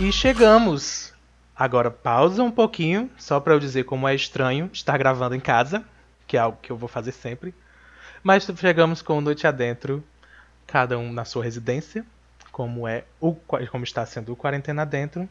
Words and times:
E 0.00 0.10
chegamos. 0.10 1.12
Agora 1.54 1.90
pausa 1.90 2.42
um 2.42 2.50
pouquinho, 2.50 3.10
só 3.18 3.38
para 3.38 3.52
eu 3.52 3.60
dizer 3.60 3.84
como 3.84 4.08
é 4.08 4.14
estranho 4.14 4.70
estar 4.72 4.96
gravando 4.96 5.34
em 5.34 5.40
casa, 5.40 5.84
que 6.26 6.38
é 6.38 6.40
algo 6.40 6.56
que 6.62 6.72
eu 6.72 6.76
vou 6.76 6.88
fazer 6.88 7.12
sempre. 7.12 7.54
Mas 8.22 8.44
chegamos 8.44 9.02
com 9.02 9.20
Noite 9.20 9.46
Adentro, 9.46 10.02
cada 10.66 10.98
um 10.98 11.12
na 11.12 11.26
sua 11.26 11.44
residência, 11.44 12.02
como 12.50 12.88
é 12.88 13.04
o 13.20 13.34
como 13.34 13.84
está 13.84 14.06
sendo 14.06 14.32
o 14.32 14.36
quarentena 14.36 14.86
dentro 14.86 15.28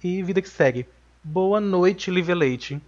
e 0.00 0.22
vida 0.22 0.40
que 0.40 0.48
segue. 0.48 0.86
Boa 1.20 1.60
noite, 1.60 2.08
Live 2.08 2.34
Leite. 2.34 2.80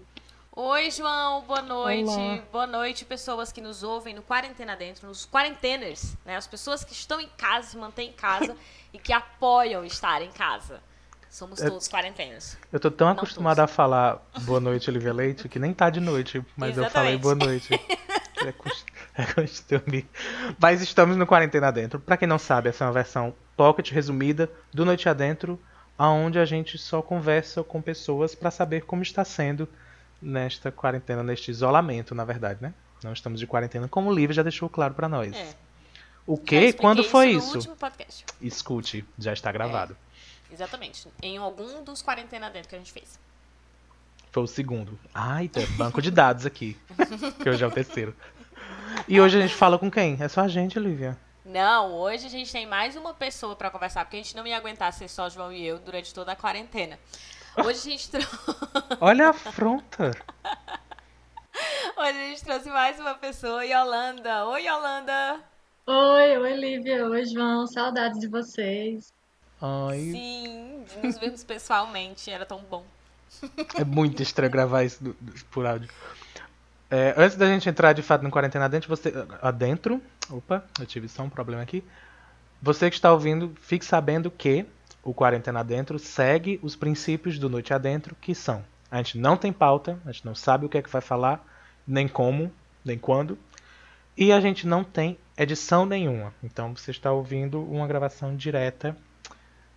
Oi, 0.52 0.92
João, 0.92 1.42
boa 1.42 1.60
noite. 1.60 2.08
Olá. 2.08 2.42
Boa 2.52 2.66
noite, 2.68 3.04
pessoas 3.04 3.50
que 3.50 3.60
nos 3.60 3.82
ouvem 3.82 4.14
no 4.14 4.22
Quarentena 4.22 4.76
Dentro, 4.76 5.08
nos 5.08 5.26
quarenteners, 5.26 6.16
né? 6.24 6.36
As 6.36 6.46
pessoas 6.46 6.84
que 6.84 6.92
estão 6.92 7.20
em 7.20 7.28
casa, 7.36 7.70
se 7.70 7.76
mantêm 7.76 8.10
em 8.10 8.12
casa 8.12 8.56
e 8.94 8.98
que 8.98 9.12
apoiam 9.12 9.84
estar 9.84 10.22
em 10.22 10.30
casa. 10.30 10.80
Somos 11.36 11.60
todos 11.60 11.86
quarentenas. 11.86 12.56
Eu 12.72 12.80
tô 12.80 12.90
tão 12.90 13.10
acostumada 13.10 13.62
a 13.62 13.66
falar 13.66 14.26
boa 14.44 14.58
noite, 14.58 14.88
Olivia 14.88 15.12
Leite, 15.12 15.50
que 15.50 15.58
nem 15.58 15.74
tá 15.74 15.90
de 15.90 16.00
noite, 16.00 16.42
mas 16.56 16.70
Exatamente. 16.70 16.86
eu 16.86 16.90
falei 16.90 17.18
boa 17.18 17.34
noite. 17.34 17.74
é, 18.42 19.20
é 19.20 19.26
costume. 19.26 20.08
Mas 20.58 20.80
estamos 20.80 21.14
no 21.14 21.26
Quarentena 21.26 21.70
Dentro. 21.70 22.00
Para 22.00 22.16
quem 22.16 22.26
não 22.26 22.38
sabe, 22.38 22.70
essa 22.70 22.84
é 22.84 22.86
uma 22.86 22.92
versão 22.94 23.34
pocket 23.54 23.90
resumida 23.90 24.50
do 24.72 24.86
Noite 24.86 25.10
Adentro, 25.10 25.60
aonde 25.98 26.38
a 26.38 26.46
gente 26.46 26.78
só 26.78 27.02
conversa 27.02 27.62
com 27.62 27.82
pessoas 27.82 28.34
para 28.34 28.50
saber 28.50 28.86
como 28.86 29.02
está 29.02 29.22
sendo 29.22 29.68
nesta 30.22 30.72
quarentena, 30.72 31.22
neste 31.22 31.50
isolamento, 31.50 32.14
na 32.14 32.24
verdade, 32.24 32.62
né? 32.62 32.72
Não 33.04 33.12
estamos 33.12 33.38
de 33.38 33.46
quarentena, 33.46 33.86
como 33.86 34.08
o 34.08 34.14
livro 34.14 34.32
já 34.32 34.42
deixou 34.42 34.70
claro 34.70 34.94
para 34.94 35.06
nós. 35.06 35.36
É. 35.36 35.54
O 36.26 36.38
que? 36.38 36.72
Quando 36.72 37.04
foi 37.04 37.32
isso? 37.32 37.58
isso? 37.58 37.76
Escute, 38.40 39.04
já 39.18 39.34
está 39.34 39.52
gravado. 39.52 39.94
É. 40.02 40.05
Exatamente. 40.50 41.08
Em 41.22 41.36
algum 41.36 41.82
dos 41.82 42.02
quarentena 42.02 42.50
dentro 42.50 42.68
que 42.68 42.74
a 42.74 42.78
gente 42.78 42.92
fez. 42.92 43.18
Foi 44.30 44.42
o 44.42 44.46
segundo. 44.46 44.98
Ai, 45.14 45.48
tem 45.48 45.66
banco 45.72 46.02
de 46.02 46.10
dados 46.10 46.44
aqui. 46.44 46.76
que 47.42 47.48
hoje 47.48 47.64
é 47.64 47.66
o 47.66 47.70
terceiro. 47.70 48.14
E 49.08 49.20
hoje 49.20 49.38
a 49.38 49.40
gente 49.40 49.54
fala 49.54 49.78
com 49.78 49.90
quem? 49.90 50.16
É 50.20 50.28
só 50.28 50.42
a 50.42 50.48
gente, 50.48 50.78
Olivia. 50.78 51.16
Não, 51.44 51.94
hoje 51.94 52.26
a 52.26 52.28
gente 52.28 52.50
tem 52.50 52.66
mais 52.66 52.96
uma 52.96 53.14
pessoa 53.14 53.54
para 53.54 53.70
conversar, 53.70 54.04
porque 54.04 54.16
a 54.16 54.22
gente 54.22 54.34
não 54.34 54.46
ia 54.46 54.56
aguentar 54.56 54.92
ser 54.92 55.08
só 55.08 55.28
João 55.28 55.52
e 55.52 55.64
eu 55.64 55.78
durante 55.78 56.12
toda 56.12 56.32
a 56.32 56.36
quarentena. 56.36 56.98
Hoje 57.56 57.78
a 57.78 57.90
gente 57.90 58.10
trouxe. 58.10 58.28
Olha 59.00 59.28
a 59.28 59.30
afronta! 59.30 60.10
Hoje 61.96 62.10
a 62.10 62.28
gente 62.28 62.44
trouxe 62.44 62.68
mais 62.68 62.98
uma 62.98 63.14
pessoa, 63.14 63.64
Yolanda. 63.64 64.44
Oi, 64.46 64.66
Yolanda! 64.66 65.40
Oi, 65.86 66.36
oi, 66.36 66.56
Lívia. 66.56 67.06
Oi, 67.08 67.24
João. 67.24 67.66
Saudades 67.66 68.18
de 68.18 68.26
vocês. 68.26 69.14
Ai. 69.60 69.98
Sim, 69.98 70.84
nos 71.02 71.18
vermos 71.18 71.44
pessoalmente. 71.44 72.30
Era 72.30 72.44
tão 72.44 72.60
bom. 72.60 72.84
É 73.76 73.84
muito 73.84 74.22
estranho 74.22 74.50
gravar 74.50 74.84
isso 74.84 75.02
do, 75.02 75.16
do, 75.20 75.44
por 75.46 75.66
áudio. 75.66 75.90
É, 76.90 77.14
antes 77.16 77.36
da 77.36 77.46
gente 77.46 77.68
entrar 77.68 77.92
de 77.92 78.02
fato 78.02 78.22
no 78.22 78.30
quarentena 78.30 78.66
adentro, 78.66 78.88
você. 78.88 79.12
Adentro. 79.42 80.00
Opa, 80.30 80.64
eu 80.78 80.86
tive 80.86 81.08
só 81.08 81.22
um 81.22 81.28
problema 81.28 81.62
aqui. 81.62 81.82
Você 82.62 82.88
que 82.88 82.96
está 82.96 83.12
ouvindo, 83.12 83.54
fique 83.60 83.84
sabendo 83.84 84.30
que 84.30 84.66
o 85.06 85.14
Quarentena 85.14 85.60
Adentro 85.60 85.98
segue 85.98 86.58
os 86.62 86.74
princípios 86.74 87.38
do 87.38 87.48
Noite 87.48 87.72
Adentro, 87.72 88.16
que 88.20 88.34
são: 88.34 88.64
a 88.90 88.96
gente 88.96 89.18
não 89.18 89.36
tem 89.36 89.52
pauta, 89.52 90.00
a 90.04 90.10
gente 90.10 90.26
não 90.26 90.34
sabe 90.34 90.66
o 90.66 90.68
que 90.68 90.78
é 90.78 90.82
que 90.82 90.90
vai 90.90 91.00
falar, 91.00 91.44
nem 91.86 92.08
como, 92.08 92.52
nem 92.84 92.98
quando, 92.98 93.38
e 94.16 94.32
a 94.32 94.40
gente 94.40 94.66
não 94.66 94.82
tem 94.82 95.16
edição 95.36 95.86
nenhuma. 95.86 96.34
Então 96.42 96.74
você 96.74 96.90
está 96.90 97.12
ouvindo 97.12 97.62
uma 97.62 97.86
gravação 97.86 98.34
direta, 98.34 98.96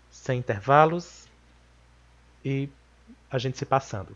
sem 0.09 0.39
intervalos 0.39 1.27
e 2.43 2.69
a 3.29 3.37
gente 3.37 3.57
se 3.57 3.65
passando. 3.65 4.15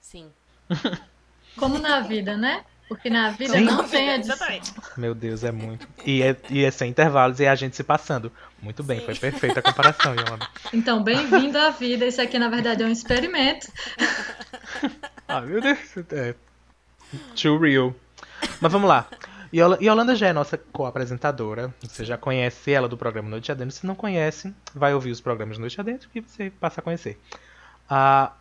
Sim. 0.00 0.30
Como 1.56 1.78
na 1.78 2.00
vida, 2.00 2.36
né? 2.36 2.64
Porque 2.88 3.08
na 3.08 3.30
vida 3.30 3.54
Sim. 3.54 3.64
não 3.64 3.88
tem 3.88 4.10
edição. 4.10 4.36
Meu 4.96 5.14
Deus, 5.14 5.42
é 5.42 5.50
muito. 5.50 5.88
E 6.04 6.22
é, 6.22 6.36
e 6.50 6.64
é 6.64 6.70
sem 6.70 6.90
intervalos 6.90 7.40
e 7.40 7.44
é 7.44 7.48
a 7.48 7.54
gente 7.54 7.74
se 7.74 7.82
passando. 7.82 8.30
Muito 8.60 8.82
bem, 8.82 9.00
Sim. 9.00 9.06
foi 9.06 9.14
perfeita 9.14 9.60
a 9.60 9.62
comparação, 9.62 10.14
Yolanda. 10.14 10.46
Então, 10.72 11.02
bem-vindo 11.02 11.58
à 11.58 11.70
vida. 11.70 12.06
Isso 12.06 12.20
aqui, 12.20 12.38
na 12.38 12.48
verdade, 12.48 12.82
é 12.82 12.86
um 12.86 12.90
experimento. 12.90 13.72
ah, 15.26 15.40
meu 15.40 15.60
Deus. 15.60 15.78
É. 16.12 16.34
Too 17.40 17.58
real. 17.58 17.94
Mas 18.60 18.72
vamos 18.72 18.88
lá. 18.88 19.08
Yolanda 19.54 20.16
já 20.16 20.26
é 20.26 20.32
nossa 20.32 20.58
co-apresentadora. 20.58 21.72
Você 21.80 22.04
já 22.04 22.18
conhece 22.18 22.72
ela 22.72 22.88
do 22.88 22.96
programa 22.96 23.28
Noite 23.28 23.52
Adentro. 23.52 23.72
Se 23.72 23.86
não 23.86 23.94
conhece, 23.94 24.52
vai 24.74 24.92
ouvir 24.92 25.12
os 25.12 25.20
programas 25.20 25.58
Noite 25.58 25.80
Adentro 25.80 26.08
e 26.12 26.20
você 26.20 26.50
passa 26.50 26.80
a 26.80 26.82
conhecer. 26.82 27.20
Ah, 27.88 28.32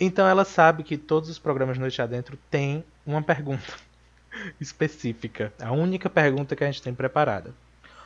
então 0.00 0.26
ela 0.26 0.46
sabe 0.46 0.82
que 0.82 0.96
todos 0.96 1.28
os 1.28 1.38
programas 1.38 1.76
Noite 1.76 2.00
Adentro 2.00 2.38
têm 2.50 2.82
uma 3.04 3.22
pergunta 3.22 3.70
específica. 4.58 5.52
A 5.60 5.72
única 5.72 6.08
pergunta 6.08 6.56
que 6.56 6.64
a 6.64 6.66
gente 6.66 6.80
tem 6.80 6.94
preparada. 6.94 7.52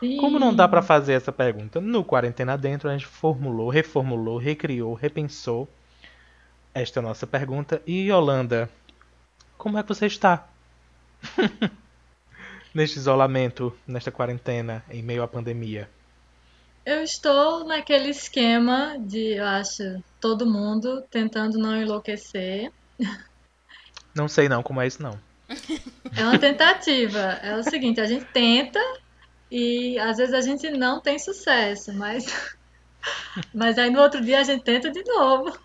Sim. 0.01 0.17
Como 0.17 0.39
não 0.39 0.53
dá 0.53 0.67
para 0.67 0.83
fazer 0.83 1.13
essa 1.13 1.31
pergunta 1.31 1.81
no 1.81 2.05
Quarentena 2.05 2.59
Dentro, 2.59 2.89
a 2.89 2.93
gente 2.93 3.07
formulou, 3.07 3.71
reformulou, 3.71 4.39
recriou, 4.39 4.93
repensou 4.93 5.69
esta 6.75 7.01
nossa 7.01 7.27
pergunta. 7.29 7.81
E 7.87 8.11
Yolanda, 8.11 8.69
como 9.57 9.79
é 9.79 9.83
que 9.83 9.89
você 9.89 10.07
está? 10.07 10.49
Neste 12.77 12.99
isolamento, 12.99 13.75
nesta 13.87 14.13
quarentena, 14.13 14.85
em 14.91 15.03
meio 15.03 15.23
à 15.23 15.27
pandemia. 15.27 15.89
Eu 16.85 17.03
estou 17.03 17.65
naquele 17.65 18.11
esquema 18.11 18.99
de, 19.01 19.39
eu 19.39 19.47
acho, 19.47 19.83
todo 20.21 20.45
mundo 20.45 21.03
tentando 21.11 21.57
não 21.57 21.75
enlouquecer. 21.75 22.71
Não 24.15 24.29
sei 24.29 24.47
não 24.47 24.63
como 24.63 24.83
é 24.83 24.87
isso 24.87 25.03
não. 25.03 25.19
É 26.15 26.23
uma 26.23 26.39
tentativa. 26.39 27.19
É 27.43 27.57
o 27.57 27.63
seguinte, 27.63 27.99
a 27.99 28.05
gente 28.05 28.27
tenta 28.27 28.79
e 29.51 29.99
às 29.99 30.19
vezes 30.19 30.35
a 30.35 30.43
gente 30.43 30.71
não 30.71 31.01
tem 31.01 31.19
sucesso, 31.19 31.95
mas 31.95 32.27
mas 33.55 33.79
aí 33.79 33.89
no 33.89 34.03
outro 34.03 34.21
dia 34.21 34.41
a 34.41 34.45
gente 34.45 34.65
tenta 34.65 34.91
de 34.91 35.03
novo. 35.05 35.59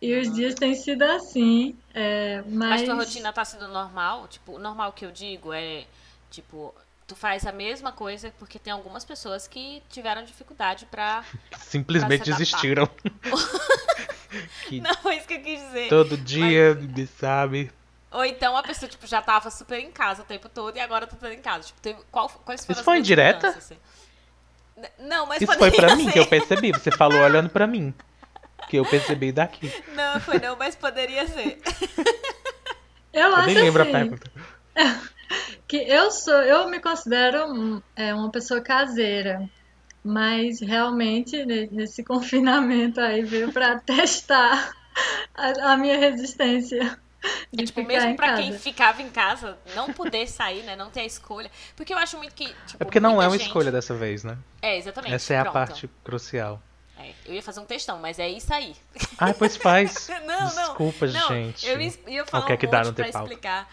E 0.00 0.18
os 0.18 0.32
dias 0.32 0.54
têm 0.54 0.74
sido 0.74 1.02
assim. 1.02 1.76
É, 1.92 2.42
mas... 2.46 2.70
mas 2.70 2.82
tua 2.82 2.94
rotina 2.94 3.32
tá 3.32 3.44
sendo 3.44 3.68
normal? 3.68 4.26
Tipo, 4.28 4.58
normal 4.58 4.92
que 4.92 5.04
eu 5.04 5.12
digo 5.12 5.52
é, 5.52 5.84
tipo, 6.30 6.74
tu 7.06 7.14
faz 7.14 7.44
a 7.44 7.52
mesma 7.52 7.92
coisa 7.92 8.32
porque 8.38 8.58
tem 8.58 8.72
algumas 8.72 9.04
pessoas 9.04 9.46
que 9.46 9.82
tiveram 9.90 10.24
dificuldade 10.24 10.86
para 10.86 11.22
simplesmente 11.58 12.24
pra 12.24 12.32
desistiram. 12.32 12.88
Não 14.80 14.94
foi 15.02 15.16
isso 15.16 15.26
que 15.26 15.34
eu 15.34 15.42
quis 15.42 15.60
dizer. 15.60 15.88
Todo 15.88 16.16
dia, 16.16 16.78
mas... 16.96 17.10
sabe? 17.10 17.70
Ou 18.12 18.24
então 18.24 18.56
a 18.56 18.62
pessoa 18.62 18.88
tipo 18.88 19.06
já 19.06 19.20
tava 19.20 19.50
super 19.50 19.78
em 19.78 19.90
casa 19.90 20.22
o 20.22 20.24
tempo 20.24 20.48
todo 20.48 20.76
e 20.76 20.80
agora 20.80 21.06
tá 21.06 21.16
tudo 21.16 21.32
em 21.32 21.40
casa. 21.40 21.66
Tipo, 21.66 21.80
teve, 21.80 21.98
qual, 22.10 22.28
quais 22.28 22.64
foram 22.64 22.76
Isso 22.76 22.84
foi 22.84 22.98
indireta? 22.98 23.48
Assim? 23.48 23.76
Não, 24.98 25.26
mas 25.26 25.42
Isso 25.42 25.52
foi 25.52 25.70
pra 25.70 25.90
ser. 25.90 25.96
mim 25.96 26.10
que 26.10 26.18
eu 26.18 26.26
percebi. 26.26 26.72
Você 26.72 26.90
falou 26.90 27.20
olhando 27.20 27.50
pra 27.50 27.66
mim. 27.66 27.92
Que 28.70 28.76
eu 28.76 28.84
percebi 28.84 29.32
daqui. 29.32 29.70
Não, 29.96 30.20
foi 30.20 30.38
não, 30.38 30.56
mas 30.56 30.76
poderia 30.76 31.26
ser. 31.26 31.58
Eu, 33.12 33.22
eu 33.22 33.34
acho 33.34 33.46
nem 33.48 33.56
lembro 33.56 33.82
assim. 33.82 33.90
a 33.90 33.94
pergunta. 33.98 34.30
que 35.66 35.78
eu 35.78 36.12
sou, 36.12 36.40
eu 36.42 36.68
me 36.68 36.78
considero 36.78 37.82
é, 37.96 38.14
uma 38.14 38.30
pessoa 38.30 38.60
caseira, 38.60 39.50
mas 40.04 40.60
realmente 40.60 41.44
nesse 41.44 42.04
confinamento 42.04 43.00
aí 43.00 43.24
veio 43.24 43.52
para 43.52 43.80
testar 43.80 44.72
a, 45.34 45.72
a, 45.72 45.76
minha 45.76 45.98
resistência. 45.98 46.96
É, 47.52 47.64
tipo, 47.64 47.82
mesmo 47.82 48.14
para 48.14 48.34
quem 48.34 48.56
ficava 48.56 49.02
em 49.02 49.10
casa, 49.10 49.58
não 49.74 49.92
poder 49.92 50.28
sair, 50.28 50.62
né? 50.62 50.76
Não 50.76 50.88
ter 50.88 51.00
a 51.00 51.04
escolha. 51.04 51.50
Porque 51.74 51.92
eu 51.92 51.98
acho 51.98 52.16
muito 52.16 52.32
que. 52.32 52.46
Tipo, 52.46 52.76
é 52.78 52.84
porque 52.84 53.00
não 53.00 53.20
é 53.20 53.26
uma 53.26 53.36
gente... 53.36 53.48
escolha 53.48 53.72
dessa 53.72 53.92
vez, 53.96 54.22
né? 54.22 54.38
É, 54.62 54.78
exatamente. 54.78 55.12
Essa 55.12 55.34
é 55.34 55.42
Pronto. 55.42 55.48
a 55.48 55.66
parte 55.66 55.90
crucial. 56.04 56.62
É, 57.00 57.14
eu 57.24 57.34
ia 57.34 57.42
fazer 57.42 57.60
um 57.60 57.64
textão, 57.64 57.98
mas 57.98 58.18
é 58.18 58.28
isso 58.28 58.52
aí. 58.52 58.76
Ah, 59.18 59.32
pois 59.32 59.56
faz. 59.56 60.08
não, 60.26 60.46
Desculpa, 60.46 61.06
não, 61.06 61.28
gente. 61.28 61.66
Eu 61.66 61.80
ia 61.80 62.26
falar 62.26 62.44
um 62.44 62.56
que 62.56 62.66
monte 62.66 62.92
pra 62.92 63.08
explicar. 63.08 63.70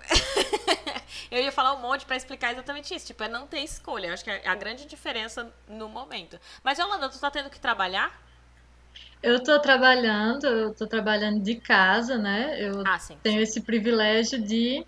eu 1.30 1.42
ia 1.42 1.52
falar 1.52 1.74
um 1.74 1.80
monte 1.80 2.06
para 2.06 2.16
explicar 2.16 2.52
exatamente 2.52 2.94
isso. 2.94 3.06
Tipo, 3.06 3.24
é 3.24 3.28
não 3.28 3.46
ter 3.46 3.60
escolha. 3.60 4.08
Eu 4.08 4.14
acho 4.14 4.24
que 4.24 4.30
é 4.30 4.48
a 4.48 4.54
grande 4.54 4.86
diferença 4.86 5.52
no 5.68 5.88
momento. 5.88 6.40
Mas, 6.64 6.78
Yolanda, 6.78 7.10
tu 7.10 7.18
tá 7.18 7.30
tendo 7.30 7.50
que 7.50 7.60
trabalhar? 7.60 8.18
Eu 9.22 9.42
tô 9.42 9.60
trabalhando, 9.60 10.46
eu 10.46 10.74
tô 10.74 10.86
trabalhando 10.86 11.40
de 11.42 11.56
casa, 11.56 12.16
né? 12.16 12.56
Eu 12.58 12.82
ah, 12.86 12.98
sim, 12.98 13.18
tenho 13.22 13.36
sim. 13.36 13.42
esse 13.42 13.60
privilégio 13.60 14.40
de, 14.42 14.86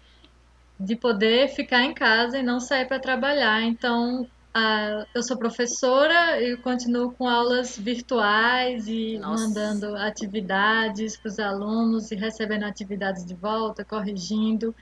de 0.81 0.97
poder 0.97 1.49
ficar 1.49 1.83
em 1.83 1.93
casa 1.93 2.38
e 2.38 2.43
não 2.43 2.59
sair 2.59 2.87
para 2.87 2.99
trabalhar. 2.99 3.61
Então, 3.62 4.27
ah, 4.54 5.06
eu 5.14 5.22
sou 5.22 5.37
professora 5.37 6.40
e 6.43 6.56
continuo 6.58 7.12
com 7.12 7.26
aulas 7.26 7.78
virtuais 7.78 8.87
e 8.87 9.19
Nossa. 9.19 9.44
mandando 9.44 9.96
atividades 9.96 11.16
para 11.16 11.28
os 11.28 11.38
alunos 11.38 12.10
e 12.10 12.16
recebendo 12.16 12.64
atividades 12.64 13.25
de 13.25 13.34
volta, 13.34 13.84
corrigindo. 13.84 14.75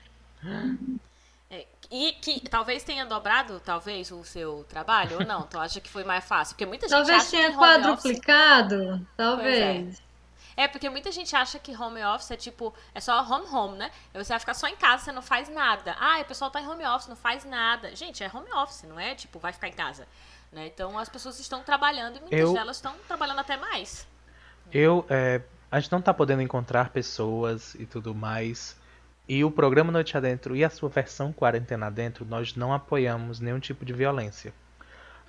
É, 1.49 1.65
e 1.89 2.13
que 2.13 2.39
talvez 2.49 2.83
tenha 2.83 3.05
dobrado, 3.05 3.61
talvez, 3.63 4.11
o 4.11 4.23
seu 4.23 4.65
trabalho, 4.67 5.19
ou 5.19 5.25
não? 5.25 5.43
Tu 5.43 5.57
acha 5.57 5.79
que 5.79 5.89
foi 5.89 6.03
mais 6.03 6.25
fácil? 6.25 6.55
Porque 6.55 6.65
muita 6.65 6.87
gente 6.87 6.97
talvez 6.97 7.21
acha 7.21 7.31
tenha 7.31 7.51
que 7.51 7.57
quadruplicado, 7.57 8.75
office... 8.75 9.07
talvez. 9.15 10.10
É. 10.55 10.67
porque 10.67 10.89
muita 10.89 11.11
gente 11.11 11.35
acha 11.35 11.59
que 11.59 11.75
home 11.75 12.03
office 12.03 12.31
é 12.31 12.37
tipo, 12.37 12.73
é 12.93 12.99
só 12.99 13.21
home 13.23 13.47
home, 13.47 13.77
né? 13.77 13.91
Você 14.13 14.29
vai 14.33 14.39
ficar 14.39 14.53
só 14.53 14.67
em 14.67 14.75
casa, 14.75 15.05
você 15.05 15.11
não 15.11 15.21
faz 15.21 15.49
nada. 15.49 15.95
Ah, 15.99 16.19
o 16.21 16.25
pessoal 16.25 16.49
tá 16.51 16.61
em 16.61 16.67
home 16.67 16.85
office, 16.85 17.07
não 17.07 17.15
faz 17.15 17.45
nada. 17.45 17.95
Gente, 17.95 18.23
é 18.23 18.31
home 18.33 18.51
office, 18.53 18.83
não 18.83 18.99
é 18.99 19.15
tipo, 19.15 19.39
vai 19.39 19.53
ficar 19.53 19.67
em 19.67 19.73
casa. 19.73 20.07
Né? 20.51 20.67
Então 20.67 20.97
as 20.97 21.09
pessoas 21.09 21.39
estão 21.39 21.63
trabalhando 21.63 22.17
e 22.17 22.19
muitas 22.19 22.39
eu... 22.39 22.53
delas 22.53 22.77
estão 22.77 22.93
trabalhando 23.07 23.39
até 23.39 23.57
mais. 23.57 24.07
Eu, 24.71 25.05
é, 25.09 25.41
a 25.69 25.79
gente 25.79 25.91
não 25.91 26.01
tá 26.01 26.13
podendo 26.13 26.41
encontrar 26.41 26.89
pessoas 26.89 27.75
e 27.75 27.85
tudo 27.85 28.13
mais 28.15 28.79
e 29.33 29.45
o 29.45 29.49
programa 29.49 29.93
Noite 29.93 30.17
Adentro 30.17 30.57
e 30.57 30.63
a 30.63 30.69
sua 30.69 30.89
versão 30.89 31.31
Quarentena 31.31 31.87
Adentro, 31.87 32.25
nós 32.25 32.53
não 32.53 32.73
apoiamos 32.73 33.39
nenhum 33.39 33.59
tipo 33.59 33.85
de 33.85 33.93
violência. 33.93 34.53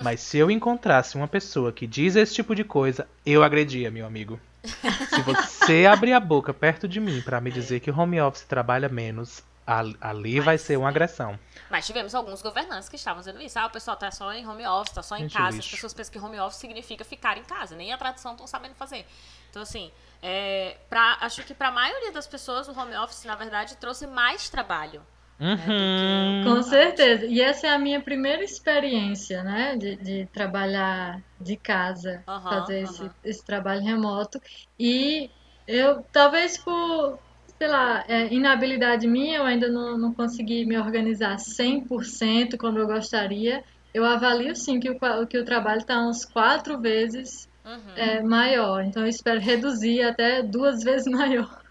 Mas 0.00 0.20
se 0.20 0.38
eu 0.38 0.50
encontrasse 0.50 1.16
uma 1.16 1.28
pessoa 1.28 1.72
que 1.72 1.86
diz 1.86 2.16
esse 2.16 2.34
tipo 2.34 2.52
de 2.52 2.64
coisa, 2.64 3.06
eu 3.24 3.44
agredia, 3.44 3.92
meu 3.92 4.04
amigo. 4.04 4.40
Se 4.64 5.22
você 5.22 5.86
abrir 5.86 6.12
a 6.12 6.20
boca 6.20 6.54
perto 6.54 6.86
de 6.86 7.00
mim 7.00 7.20
para 7.20 7.40
me 7.40 7.50
dizer 7.50 7.80
que 7.80 7.90
home 7.90 8.20
office 8.20 8.44
trabalha 8.44 8.88
menos, 8.88 9.42
ali 9.66 10.36
Mas, 10.36 10.44
vai 10.44 10.58
ser 10.58 10.76
uma 10.76 10.88
agressão. 10.88 11.38
Mas 11.70 11.86
tivemos 11.86 12.14
alguns 12.14 12.42
governantes 12.42 12.88
que 12.88 12.96
estavam 12.96 13.20
dizendo 13.20 13.40
isso. 13.40 13.58
Ah, 13.58 13.66
o 13.66 13.70
pessoal 13.70 13.96
tá 13.96 14.10
só 14.10 14.32
em 14.32 14.46
home 14.46 14.66
office, 14.66 14.94
tá 14.94 15.02
só 15.02 15.16
em 15.16 15.22
Gente, 15.22 15.34
casa. 15.34 15.58
As 15.58 15.68
pessoas 15.68 15.94
pensam 15.94 16.12
que 16.12 16.18
home 16.18 16.38
office 16.38 16.58
significa 16.58 17.04
ficar 17.04 17.38
em 17.38 17.44
casa. 17.44 17.76
Nem 17.76 17.92
a 17.92 17.98
tradução 17.98 18.32
estão 18.32 18.46
sabendo 18.46 18.74
fazer. 18.74 19.06
Então, 19.50 19.62
assim, 19.62 19.90
é, 20.22 20.76
pra, 20.88 21.18
acho 21.20 21.42
que 21.44 21.54
para 21.54 21.68
a 21.68 21.72
maioria 21.72 22.12
das 22.12 22.26
pessoas 22.26 22.68
o 22.68 22.78
home 22.78 22.96
office, 22.96 23.24
na 23.24 23.34
verdade, 23.34 23.76
trouxe 23.76 24.06
mais 24.06 24.48
trabalho. 24.48 25.02
Né, 25.38 25.56
uhum. 25.56 26.54
Com 26.54 26.62
certeza. 26.62 27.26
E 27.26 27.40
essa 27.40 27.66
é 27.66 27.70
a 27.70 27.78
minha 27.78 28.00
primeira 28.00 28.44
experiência, 28.44 29.42
né? 29.42 29.76
De, 29.76 29.96
de 29.96 30.26
trabalhar 30.32 31.20
de 31.40 31.56
casa, 31.56 32.22
uhum, 32.28 32.42
fazer 32.42 32.78
uhum. 32.78 32.84
Esse, 32.84 33.10
esse 33.24 33.44
trabalho 33.44 33.82
remoto. 33.82 34.40
E 34.78 35.30
eu, 35.66 36.04
talvez 36.12 36.58
por, 36.58 37.18
sei 37.58 37.68
lá, 37.68 38.04
é, 38.08 38.32
inabilidade 38.32 39.06
minha, 39.06 39.38
eu 39.38 39.44
ainda 39.44 39.68
não, 39.68 39.96
não 39.98 40.12
consegui 40.12 40.64
me 40.64 40.78
organizar 40.78 41.36
100% 41.36 42.56
como 42.56 42.78
eu 42.78 42.86
gostaria. 42.86 43.64
Eu 43.92 44.04
avalio 44.04 44.54
sim 44.56 44.80
que 44.80 44.90
o, 44.90 45.26
que 45.26 45.38
o 45.38 45.44
trabalho 45.44 45.80
está 45.80 46.00
uns 46.00 46.24
quatro 46.24 46.80
vezes 46.80 47.48
uhum. 47.64 47.94
é, 47.96 48.22
maior. 48.22 48.82
Então 48.84 49.02
eu 49.02 49.08
espero 49.08 49.40
reduzir 49.40 50.02
até 50.02 50.42
duas 50.42 50.82
vezes 50.84 51.06
maior. 51.06 51.61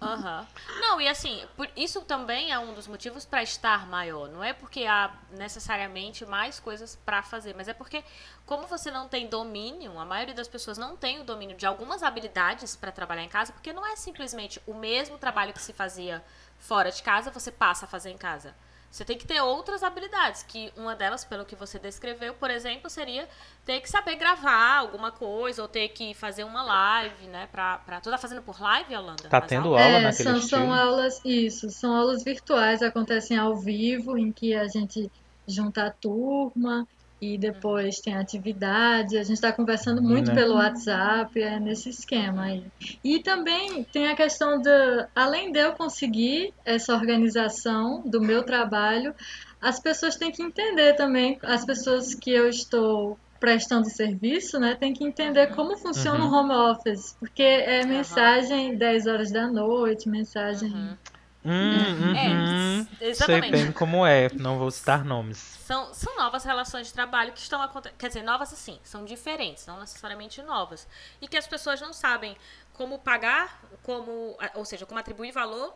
Uhum. 0.00 0.46
Não, 0.80 1.00
e 1.00 1.08
assim, 1.08 1.42
isso 1.76 2.00
também 2.02 2.52
é 2.52 2.58
um 2.58 2.74
dos 2.74 2.86
motivos 2.86 3.24
para 3.24 3.42
estar 3.42 3.86
maior. 3.86 4.28
Não 4.28 4.42
é 4.42 4.52
porque 4.52 4.84
há 4.84 5.12
necessariamente 5.32 6.24
mais 6.26 6.60
coisas 6.60 6.96
para 7.04 7.22
fazer, 7.22 7.54
mas 7.54 7.68
é 7.68 7.74
porque, 7.74 8.04
como 8.44 8.66
você 8.66 8.90
não 8.90 9.08
tem 9.08 9.28
domínio, 9.28 9.98
a 9.98 10.04
maioria 10.04 10.34
das 10.34 10.48
pessoas 10.48 10.78
não 10.78 10.96
tem 10.96 11.20
o 11.20 11.24
domínio 11.24 11.56
de 11.56 11.66
algumas 11.66 12.02
habilidades 12.02 12.76
para 12.76 12.92
trabalhar 12.92 13.22
em 13.22 13.28
casa, 13.28 13.52
porque 13.52 13.72
não 13.72 13.86
é 13.86 13.96
simplesmente 13.96 14.60
o 14.66 14.74
mesmo 14.74 15.18
trabalho 15.18 15.52
que 15.52 15.62
se 15.62 15.72
fazia 15.72 16.22
fora 16.58 16.90
de 16.90 17.02
casa, 17.02 17.30
você 17.30 17.50
passa 17.50 17.86
a 17.86 17.88
fazer 17.88 18.10
em 18.10 18.18
casa. 18.18 18.54
Você 18.90 19.04
tem 19.04 19.16
que 19.16 19.24
ter 19.24 19.40
outras 19.40 19.84
habilidades, 19.84 20.42
que 20.42 20.72
uma 20.76 20.96
delas, 20.96 21.24
pelo 21.24 21.44
que 21.44 21.54
você 21.54 21.78
descreveu, 21.78 22.34
por 22.34 22.50
exemplo, 22.50 22.90
seria 22.90 23.28
ter 23.64 23.80
que 23.80 23.88
saber 23.88 24.16
gravar 24.16 24.78
alguma 24.78 25.12
coisa, 25.12 25.62
ou 25.62 25.68
ter 25.68 25.88
que 25.90 26.12
fazer 26.12 26.42
uma 26.42 26.62
live, 26.62 27.26
né? 27.28 27.48
Pra, 27.52 27.78
pra... 27.78 28.00
Tu 28.00 28.10
tá 28.10 28.18
fazendo 28.18 28.42
por 28.42 28.60
live, 28.60 28.92
Yolanda? 28.92 29.28
Tá 29.28 29.40
tendo 29.40 29.68
aula 29.68 29.80
é, 29.80 30.00
naquele 30.00 30.28
são, 30.28 30.36
estilo? 30.38 30.62
São 30.62 30.74
aulas, 30.74 31.20
isso, 31.24 31.70
são 31.70 31.94
aulas 31.94 32.24
virtuais, 32.24 32.82
acontecem 32.82 33.38
ao 33.38 33.56
vivo, 33.56 34.18
em 34.18 34.32
que 34.32 34.54
a 34.54 34.66
gente 34.66 35.10
junta 35.46 35.86
a 35.86 35.90
turma 35.90 36.86
e 37.20 37.36
depois 37.36 38.00
tem 38.00 38.14
atividade. 38.16 39.18
A 39.18 39.22
gente 39.22 39.34
está 39.34 39.52
conversando 39.52 40.02
muito 40.02 40.28
né? 40.28 40.34
pelo 40.34 40.54
WhatsApp, 40.54 41.40
é 41.40 41.60
nesse 41.60 41.90
esquema 41.90 42.44
aí. 42.44 42.64
E 43.04 43.22
também 43.22 43.84
tem 43.84 44.08
a 44.08 44.16
questão 44.16 44.60
de, 44.60 45.06
além 45.14 45.52
de 45.52 45.58
eu 45.58 45.72
conseguir 45.72 46.54
essa 46.64 46.94
organização 46.94 48.02
do 48.04 48.20
meu 48.20 48.42
trabalho, 48.42 49.14
as 49.60 49.78
pessoas 49.78 50.16
têm 50.16 50.32
que 50.32 50.42
entender 50.42 50.94
também, 50.94 51.38
as 51.42 51.64
pessoas 51.64 52.14
que 52.14 52.30
eu 52.30 52.48
estou 52.48 53.18
prestando 53.38 53.88
serviço, 53.88 54.60
né, 54.60 54.74
tem 54.74 54.92
que 54.92 55.02
entender 55.02 55.48
uhum. 55.48 55.54
como 55.54 55.76
funciona 55.78 56.22
uhum. 56.24 56.30
o 56.30 56.34
home 56.34 56.52
office, 56.52 57.16
porque 57.18 57.42
é 57.42 57.84
mensagem 57.86 58.72
uhum. 58.72 58.78
10 58.78 59.06
horas 59.06 59.32
da 59.32 59.46
noite, 59.46 60.08
mensagem 60.08 60.70
uhum. 60.70 60.96
Hum, 61.44 62.12
uhum. 62.12 62.86
É, 63.00 63.06
exatamente. 63.08 63.42
Sei 63.42 63.50
bem 63.50 63.72
como 63.72 64.04
é, 64.04 64.28
não 64.34 64.58
vou 64.58 64.70
citar 64.70 65.04
nomes. 65.04 65.38
São, 65.38 65.94
são 65.94 66.16
novas 66.16 66.44
relações 66.44 66.88
de 66.88 66.92
trabalho 66.92 67.32
que 67.32 67.38
estão 67.38 67.62
acontecendo. 67.62 67.96
Quer 67.96 68.08
dizer, 68.08 68.22
novas 68.22 68.52
assim, 68.52 68.78
são 68.82 69.04
diferentes, 69.04 69.66
não 69.66 69.80
necessariamente 69.80 70.42
novas. 70.42 70.86
E 71.20 71.26
que 71.26 71.36
as 71.36 71.46
pessoas 71.46 71.80
não 71.80 71.92
sabem 71.92 72.36
como 72.74 72.98
pagar, 72.98 73.60
como, 73.82 74.36
ou 74.54 74.64
seja, 74.64 74.84
como 74.84 75.00
atribuir 75.00 75.32
valor, 75.32 75.74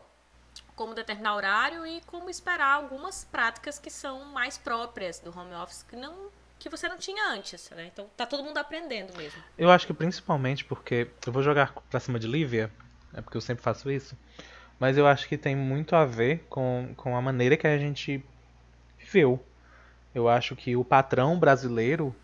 como 0.75 0.93
determinar 0.93 1.35
horário 1.35 1.85
e 1.85 2.01
como 2.01 2.29
esperar 2.29 2.73
algumas 2.73 3.25
práticas 3.25 3.79
que 3.79 3.89
são 3.89 4.23
mais 4.25 4.57
próprias 4.57 5.19
do 5.19 5.37
home 5.37 5.53
office 5.55 5.83
que 5.83 5.95
não 5.95 6.29
que 6.57 6.69
você 6.69 6.87
não 6.87 6.97
tinha 6.97 7.31
antes, 7.31 7.69
né? 7.71 7.89
Então 7.91 8.09
tá 8.15 8.25
todo 8.25 8.41
mundo 8.41 8.57
aprendendo 8.57 9.15
mesmo. 9.17 9.43
Eu 9.57 9.69
acho 9.69 9.85
que 9.85 9.93
principalmente 9.93 10.63
porque 10.63 11.09
eu 11.27 11.33
vou 11.33 11.43
jogar 11.43 11.73
pra 11.89 11.99
cima 11.99 12.17
de 12.17 12.27
Lívia, 12.27 12.71
é 13.13 13.21
porque 13.21 13.35
eu 13.35 13.41
sempre 13.41 13.61
faço 13.61 13.91
isso 13.91 14.17
mas 14.79 14.97
eu 14.97 15.07
acho 15.07 15.27
que 15.27 15.37
tem 15.37 15.55
muito 15.55 15.95
a 15.95 16.05
ver 16.05 16.45
com, 16.49 16.89
com 16.95 17.15
a 17.15 17.21
maneira 17.21 17.57
que 17.57 17.67
a 17.67 17.77
gente 17.77 18.23
viveu. 18.99 19.43
Eu 20.13 20.29
acho 20.29 20.55
que 20.55 20.75
o 20.75 20.83
patrão 20.83 21.37
brasileiro 21.37 22.15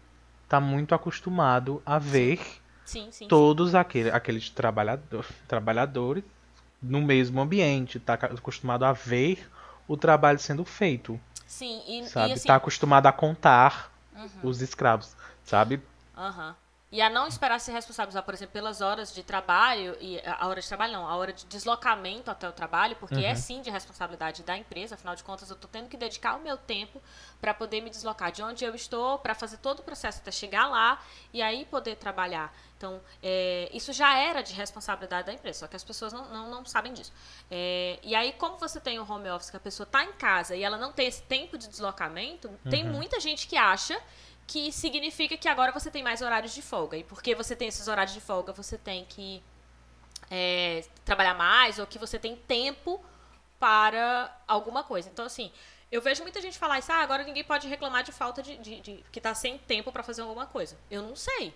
está 0.43 0.59
muito 0.59 0.93
acostumado 0.93 1.81
a 1.85 1.97
ver 1.97 2.39
sim, 2.85 3.07
sim, 3.11 3.27
todos 3.27 3.73
aquele, 3.73 4.09
aqueles 4.11 4.49
trabalhador, 4.49 5.25
trabalhadores 5.47 6.23
no 6.81 7.01
mesmo 7.01 7.39
ambiente, 7.39 7.97
está 7.97 8.15
acostumado 8.15 8.83
a 8.83 8.91
ver 8.91 9.49
o 9.87 9.95
trabalho 9.95 10.39
sendo 10.39 10.65
feito. 10.65 11.19
Sim, 11.45 11.81
e, 11.87 12.07
sabe? 12.07 12.29
E 12.29 12.33
assim... 12.33 12.47
Tá 12.47 12.55
acostumado 12.55 13.07
a 13.07 13.11
contar 13.11 13.91
uhum. 14.15 14.49
os 14.49 14.61
escravos, 14.61 15.15
sabe? 15.43 15.81
Aham. 16.17 16.49
Uhum. 16.49 16.55
E 16.91 17.01
a 17.01 17.09
não 17.09 17.25
esperar 17.25 17.57
ser 17.59 17.71
responsabilizar, 17.71 18.21
por 18.23 18.33
exemplo, 18.33 18.51
pelas 18.51 18.81
horas 18.81 19.13
de 19.13 19.23
trabalho, 19.23 19.95
e 20.01 20.19
a 20.25 20.45
hora 20.45 20.59
de 20.59 20.67
trabalho 20.67 20.91
não, 20.91 21.07
a 21.07 21.15
hora 21.15 21.31
de 21.31 21.45
deslocamento 21.45 22.29
até 22.29 22.49
o 22.49 22.51
trabalho, 22.51 22.97
porque 22.97 23.15
é 23.15 23.19
uhum. 23.19 23.25
é 23.27 23.35
sim 23.35 23.61
de 23.61 23.69
responsabilidade 23.69 24.43
da 24.43 24.57
empresa, 24.57 24.95
afinal 24.95 25.15
de 25.15 25.23
contas 25.23 25.49
eu 25.49 25.55
estou 25.55 25.69
tendo 25.71 25.87
que 25.87 25.95
dedicar 25.95 26.35
o 26.35 26.41
meu 26.41 26.57
tempo 26.57 27.01
para 27.39 27.53
poder 27.53 27.79
me 27.79 27.89
deslocar 27.89 28.29
de 28.29 28.43
onde 28.43 28.65
eu 28.65 28.75
estou, 28.75 29.17
para 29.19 29.33
fazer 29.33 29.57
todo 29.57 29.79
o 29.79 29.83
processo 29.83 30.19
até 30.19 30.31
chegar 30.31 30.67
lá 30.67 31.01
e 31.31 31.41
aí 31.41 31.63
poder 31.63 31.95
trabalhar. 31.95 32.53
Então, 32.75 32.99
é, 33.21 33.69
isso 33.71 33.93
já 33.93 34.17
era 34.17 34.41
de 34.41 34.53
responsabilidade 34.53 35.27
da 35.27 35.33
empresa, 35.33 35.59
só 35.59 35.67
que 35.67 35.75
as 35.75 35.83
pessoas 35.83 36.11
não, 36.11 36.25
não, 36.29 36.49
não 36.49 36.65
sabem 36.65 36.91
disso. 36.91 37.13
É, 37.49 37.99
e 38.01 38.15
aí, 38.15 38.33
como 38.33 38.57
você 38.57 38.81
tem 38.81 38.99
o 38.99 39.09
home 39.09 39.29
office, 39.29 39.51
que 39.51 39.57
a 39.57 39.59
pessoa 39.59 39.85
está 39.85 40.03
em 40.03 40.11
casa 40.13 40.55
e 40.55 40.63
ela 40.63 40.77
não 40.77 40.91
tem 40.91 41.07
esse 41.07 41.21
tempo 41.21 41.57
de 41.57 41.69
deslocamento, 41.69 42.47
uhum. 42.47 42.71
tem 42.71 42.83
muita 42.83 43.19
gente 43.19 43.47
que 43.47 43.55
acha 43.55 44.01
que 44.51 44.69
significa 44.69 45.37
que 45.37 45.47
agora 45.47 45.71
você 45.71 45.89
tem 45.89 46.03
mais 46.03 46.21
horários 46.21 46.53
de 46.53 46.61
folga. 46.61 46.97
E 46.97 47.05
porque 47.05 47.33
você 47.33 47.55
tem 47.55 47.69
esses 47.69 47.87
horários 47.87 48.13
de 48.13 48.19
folga, 48.19 48.51
você 48.51 48.77
tem 48.77 49.05
que 49.05 49.41
é, 50.29 50.83
trabalhar 51.05 51.33
mais 51.33 51.79
ou 51.79 51.87
que 51.87 51.97
você 51.97 52.19
tem 52.19 52.35
tempo 52.35 53.01
para 53.57 54.29
alguma 54.45 54.83
coisa. 54.83 55.07
Então, 55.09 55.23
assim, 55.23 55.53
eu 55.89 56.01
vejo 56.01 56.21
muita 56.23 56.41
gente 56.41 56.59
falar 56.59 56.79
isso, 56.79 56.91
ah, 56.91 56.97
agora 56.97 57.23
ninguém 57.23 57.45
pode 57.45 57.65
reclamar 57.69 58.03
de 58.03 58.11
falta 58.11 58.43
de. 58.43 58.57
de, 58.57 58.81
de 58.81 59.05
que 59.09 59.19
está 59.19 59.33
sem 59.33 59.57
tempo 59.57 59.89
para 59.89 60.03
fazer 60.03 60.21
alguma 60.21 60.45
coisa. 60.45 60.77
Eu 60.89 61.01
não 61.01 61.15
sei. 61.15 61.55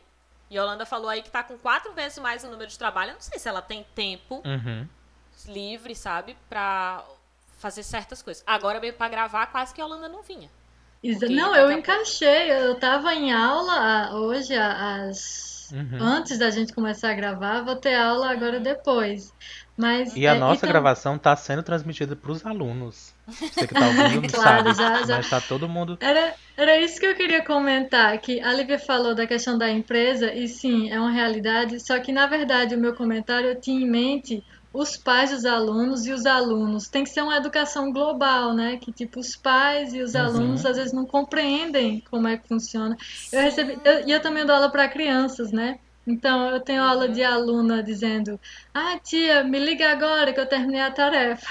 E 0.49 0.57
a 0.57 0.61
Yolanda 0.61 0.85
falou 0.85 1.09
aí 1.09 1.21
que 1.21 1.27
está 1.27 1.43
com 1.43 1.57
quatro 1.57 1.91
vezes 1.91 2.17
mais 2.19 2.45
o 2.45 2.49
número 2.49 2.71
de 2.71 2.79
trabalho. 2.79 3.09
Eu 3.09 3.15
não 3.15 3.21
sei 3.21 3.37
se 3.37 3.49
ela 3.49 3.61
tem 3.61 3.85
tempo 3.93 4.41
uhum. 4.45 4.87
livre, 5.47 5.93
sabe, 5.95 6.37
para 6.47 7.03
fazer 7.57 7.83
certas 7.83 8.21
coisas. 8.21 8.41
Agora, 8.47 8.79
mesmo 8.79 8.97
para 8.97 9.09
gravar, 9.09 9.47
quase 9.47 9.73
que 9.73 9.81
a 9.81 9.83
Yolanda 9.83 10.07
não 10.07 10.21
vinha. 10.21 10.49
Não, 11.29 11.55
eu 11.55 11.71
encaixei. 11.71 12.51
Eu 12.51 12.73
estava 12.73 13.13
em 13.13 13.31
aula 13.31 14.15
hoje, 14.15 14.55
às... 14.55 15.53
Uhum. 15.71 15.97
antes 15.99 16.37
da 16.37 16.51
gente 16.51 16.73
começar 16.73 17.11
a 17.11 17.15
gravar. 17.15 17.61
Vou 17.61 17.75
ter 17.75 17.95
aula 17.95 18.31
agora 18.31 18.59
depois. 18.59 19.33
Mas, 19.77 20.15
e 20.15 20.25
a 20.25 20.35
é, 20.35 20.39
nossa 20.39 20.59
então... 20.59 20.69
gravação 20.69 21.15
está 21.17 21.35
sendo 21.35 21.61
transmitida 21.61 22.15
para 22.15 22.31
os 22.31 22.45
alunos. 22.45 23.13
Você 23.27 23.67
que 23.67 23.73
está 23.73 23.87
ouvindo 23.87 24.21
não 24.23 24.29
claro, 24.29 24.73
sabe, 24.73 24.77
já, 24.77 25.05
já. 25.05 25.15
mas 25.17 25.25
está 25.25 25.41
todo 25.41 25.67
mundo... 25.67 25.97
Era, 25.99 26.33
era 26.55 26.79
isso 26.79 26.97
que 26.97 27.05
eu 27.05 27.13
queria 27.13 27.43
comentar, 27.43 28.17
que 28.19 28.39
a 28.39 28.53
Lívia 28.53 28.79
falou 28.79 29.13
da 29.13 29.27
questão 29.27 29.57
da 29.57 29.69
empresa, 29.69 30.33
e 30.33 30.47
sim, 30.47 30.89
é 30.89 30.97
uma 30.97 31.11
realidade, 31.11 31.85
só 31.85 31.99
que, 31.99 32.13
na 32.13 32.25
verdade, 32.25 32.73
o 32.73 32.79
meu 32.79 32.95
comentário 32.95 33.49
eu 33.49 33.59
tinha 33.59 33.81
em 33.81 33.89
mente 33.89 34.41
os 34.75 34.97
pais 34.97 35.31
dos 35.31 35.45
alunos 35.45 36.05
e 36.05 36.11
os 36.11 36.25
alunos. 36.25 36.87
Tem 36.87 37.03
que 37.03 37.09
ser 37.09 37.21
uma 37.21 37.37
educação 37.37 37.91
global, 37.91 38.53
né? 38.53 38.77
Que 38.77 38.91
tipo 38.91 39.19
os 39.19 39.35
pais 39.35 39.93
e 39.93 40.01
os 40.01 40.13
uhum. 40.13 40.21
alunos 40.21 40.65
às 40.65 40.77
vezes 40.77 40.93
não 40.93 41.05
compreendem 41.05 42.03
como 42.09 42.27
é 42.27 42.37
que 42.37 42.47
funciona. 42.47 42.97
Eu 43.31 43.41
recebi, 43.41 43.79
eu, 43.83 44.07
e 44.07 44.11
eu 44.11 44.21
também 44.21 44.45
dou 44.45 44.55
aula 44.55 44.69
para 44.69 44.89
crianças, 44.89 45.51
né? 45.51 45.79
Então 46.05 46.49
eu 46.49 46.59
tenho 46.59 46.83
aula 46.83 47.07
de 47.07 47.23
aluna 47.23 47.81
dizendo: 47.81 48.39
"Ah, 48.73 48.99
tia, 49.03 49.43
me 49.43 49.59
liga 49.59 49.91
agora 49.91 50.33
que 50.33 50.39
eu 50.39 50.45
terminei 50.45 50.81
a 50.81 50.91
tarefa". 50.91 51.47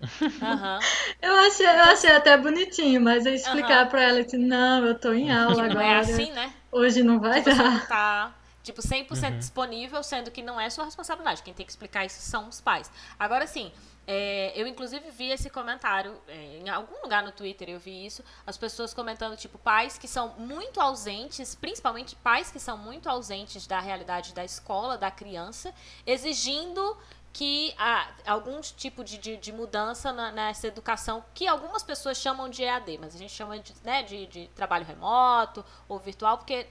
Uhum. 0.00 0.78
Eu, 1.22 1.34
achei, 1.46 1.66
eu 1.66 1.82
achei 1.84 2.10
até 2.10 2.36
bonitinho, 2.36 3.00
mas 3.00 3.24
eu 3.24 3.32
explicar 3.32 3.84
uhum. 3.84 3.88
pra 3.88 4.02
ela, 4.02 4.20
não, 4.34 4.84
eu 4.84 4.94
tô 4.98 5.14
em 5.14 5.32
aula 5.32 5.64
agora. 5.64 5.74
Não 5.74 5.80
é 5.80 5.96
assim, 5.96 6.30
né? 6.32 6.52
Hoje 6.70 7.02
não 7.02 7.18
vai 7.18 7.42
tipo, 7.42 7.56
dar. 7.56 7.80
Você 7.80 7.86
tá, 7.86 8.34
tipo, 8.64 8.80
100% 8.80 9.32
uhum. 9.32 9.38
disponível, 9.38 10.02
sendo 10.02 10.30
que 10.30 10.42
não 10.42 10.58
é 10.58 10.68
sua 10.70 10.86
responsabilidade. 10.86 11.42
Quem 11.42 11.54
tem 11.54 11.64
que 11.64 11.70
explicar 11.70 12.04
isso 12.04 12.20
são 12.20 12.48
os 12.48 12.60
pais. 12.60 12.90
Agora, 13.18 13.46
sim, 13.46 13.70
é, 14.06 14.52
eu 14.54 14.66
inclusive 14.66 15.10
vi 15.10 15.30
esse 15.30 15.48
comentário 15.48 16.20
é, 16.26 16.58
em 16.58 16.68
algum 16.68 17.00
lugar 17.02 17.22
no 17.22 17.30
Twitter, 17.30 17.68
eu 17.68 17.78
vi 17.78 18.06
isso, 18.06 18.24
as 18.46 18.56
pessoas 18.56 18.92
comentando 18.92 19.36
tipo 19.36 19.58
pais 19.58 19.96
que 19.98 20.08
são 20.08 20.34
muito 20.38 20.80
ausentes, 20.80 21.54
principalmente 21.54 22.16
pais 22.16 22.50
que 22.50 22.58
são 22.58 22.76
muito 22.76 23.08
ausentes 23.08 23.66
da 23.66 23.80
realidade 23.80 24.34
da 24.34 24.44
escola, 24.44 24.98
da 24.98 25.10
criança, 25.10 25.72
exigindo 26.06 26.96
que 27.34 27.74
há 27.76 28.10
algum 28.26 28.60
tipo 28.60 29.02
de, 29.02 29.18
de, 29.18 29.36
de 29.36 29.52
mudança 29.52 30.12
na, 30.12 30.30
nessa 30.30 30.68
educação 30.68 31.24
que 31.34 31.48
algumas 31.48 31.82
pessoas 31.82 32.16
chamam 32.16 32.48
de 32.48 32.62
EAD, 32.62 32.98
mas 32.98 33.14
a 33.14 33.18
gente 33.18 33.32
chama 33.32 33.58
de, 33.58 33.74
né, 33.82 34.02
de, 34.04 34.26
de 34.26 34.48
trabalho 34.54 34.86
remoto 34.86 35.64
ou 35.88 35.98
virtual, 35.98 36.38
porque 36.38 36.66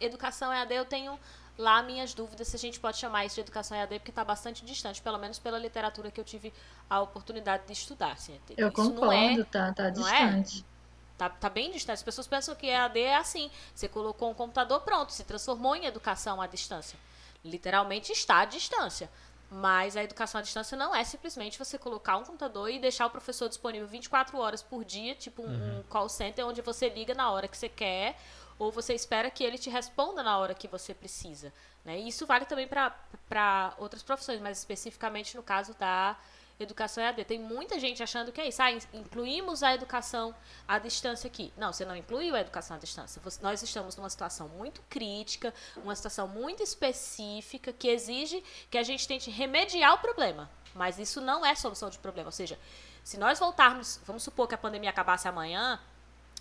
educação 0.00 0.52
EAD 0.52 0.74
eu 0.74 0.84
tenho 0.84 1.18
lá 1.58 1.82
minhas 1.82 2.12
dúvidas 2.12 2.48
se 2.48 2.56
a 2.56 2.58
gente 2.58 2.78
pode 2.78 2.98
chamar 2.98 3.24
isso 3.24 3.36
de 3.36 3.40
educação 3.40 3.76
EAD, 3.76 3.98
porque 3.98 4.10
está 4.10 4.24
bastante 4.24 4.64
distante, 4.64 5.00
pelo 5.00 5.18
menos 5.18 5.38
pela 5.38 5.58
literatura 5.58 6.10
que 6.10 6.20
eu 6.20 6.24
tive 6.24 6.52
a 6.88 7.00
oportunidade 7.00 7.66
de 7.66 7.72
estudar. 7.72 8.12
Assim, 8.12 8.38
eu 8.56 8.68
isso 8.68 8.76
concordo, 8.76 9.40
é, 9.40 9.44
tá, 9.44 9.72
tá 9.72 9.86
é? 9.86 9.90
distante. 9.90 10.64
É? 10.72 10.76
Tá, 11.16 11.30
tá 11.30 11.48
bem 11.48 11.70
distante. 11.70 11.96
As 11.96 12.02
pessoas 12.02 12.26
pensam 12.26 12.54
que 12.54 12.66
EAD 12.66 13.00
é 13.00 13.16
assim. 13.16 13.50
Você 13.74 13.88
colocou 13.88 14.30
um 14.30 14.34
computador, 14.34 14.82
pronto, 14.82 15.12
se 15.12 15.24
transformou 15.24 15.74
em 15.74 15.86
educação 15.86 16.42
à 16.42 16.46
distância. 16.46 16.98
Literalmente 17.42 18.12
está 18.12 18.40
à 18.40 18.44
distância. 18.44 19.10
Mas 19.48 19.96
a 19.96 20.02
educação 20.02 20.40
à 20.40 20.42
distância 20.42 20.76
não 20.76 20.94
é 20.94 21.04
simplesmente 21.04 21.58
você 21.58 21.78
colocar 21.78 22.16
um 22.16 22.24
computador 22.24 22.68
e 22.68 22.80
deixar 22.80 23.06
o 23.06 23.10
professor 23.10 23.48
disponível 23.48 23.86
24 23.86 24.36
horas 24.36 24.60
por 24.60 24.84
dia, 24.84 25.14
tipo 25.14 25.40
um, 25.40 25.46
uhum. 25.46 25.84
call 25.88 26.08
center 26.08 26.44
onde 26.44 26.60
você 26.60 26.88
liga 26.88 27.14
na 27.14 27.30
hora 27.30 27.46
que 27.46 27.56
você 27.56 27.68
quer 27.68 28.18
ou 28.58 28.72
você 28.72 28.94
espera 28.94 29.30
que 29.30 29.44
ele 29.44 29.58
te 29.58 29.70
responda 29.70 30.22
na 30.22 30.38
hora 30.38 30.54
que 30.54 30.68
você 30.68 30.94
precisa. 30.94 31.52
Né? 31.84 31.98
E 32.00 32.08
isso 32.08 32.26
vale 32.26 32.44
também 32.44 32.66
para 32.66 33.74
outras 33.78 34.02
profissões, 34.02 34.40
mas 34.40 34.58
especificamente 34.58 35.36
no 35.36 35.42
caso 35.42 35.74
da 35.74 36.16
educação 36.58 37.02
EAD. 37.02 37.24
Tem 37.24 37.38
muita 37.38 37.78
gente 37.78 38.02
achando 38.02 38.32
que 38.32 38.40
é 38.40 38.48
isso. 38.48 38.62
Ah, 38.62 38.70
incluímos 38.92 39.62
a 39.62 39.74
educação 39.74 40.34
à 40.66 40.78
distância 40.78 41.28
aqui. 41.28 41.52
Não, 41.56 41.72
você 41.72 41.84
não 41.84 41.94
incluiu 41.94 42.34
a 42.34 42.40
educação 42.40 42.76
à 42.76 42.80
distância. 42.80 43.20
Nós 43.42 43.62
estamos 43.62 43.96
numa 43.96 44.08
situação 44.08 44.48
muito 44.48 44.82
crítica, 44.88 45.52
uma 45.76 45.94
situação 45.94 46.26
muito 46.26 46.62
específica 46.62 47.72
que 47.72 47.88
exige 47.88 48.42
que 48.70 48.78
a 48.78 48.82
gente 48.82 49.06
tente 49.06 49.30
remediar 49.30 49.94
o 49.94 49.98
problema. 49.98 50.50
Mas 50.74 50.98
isso 50.98 51.20
não 51.20 51.44
é 51.44 51.54
solução 51.54 51.90
de 51.90 51.98
problema. 51.98 52.28
Ou 52.28 52.32
seja, 52.32 52.58
se 53.04 53.18
nós 53.18 53.38
voltarmos, 53.38 54.00
vamos 54.04 54.22
supor 54.22 54.48
que 54.48 54.54
a 54.54 54.58
pandemia 54.58 54.90
acabasse 54.90 55.28
amanhã, 55.28 55.80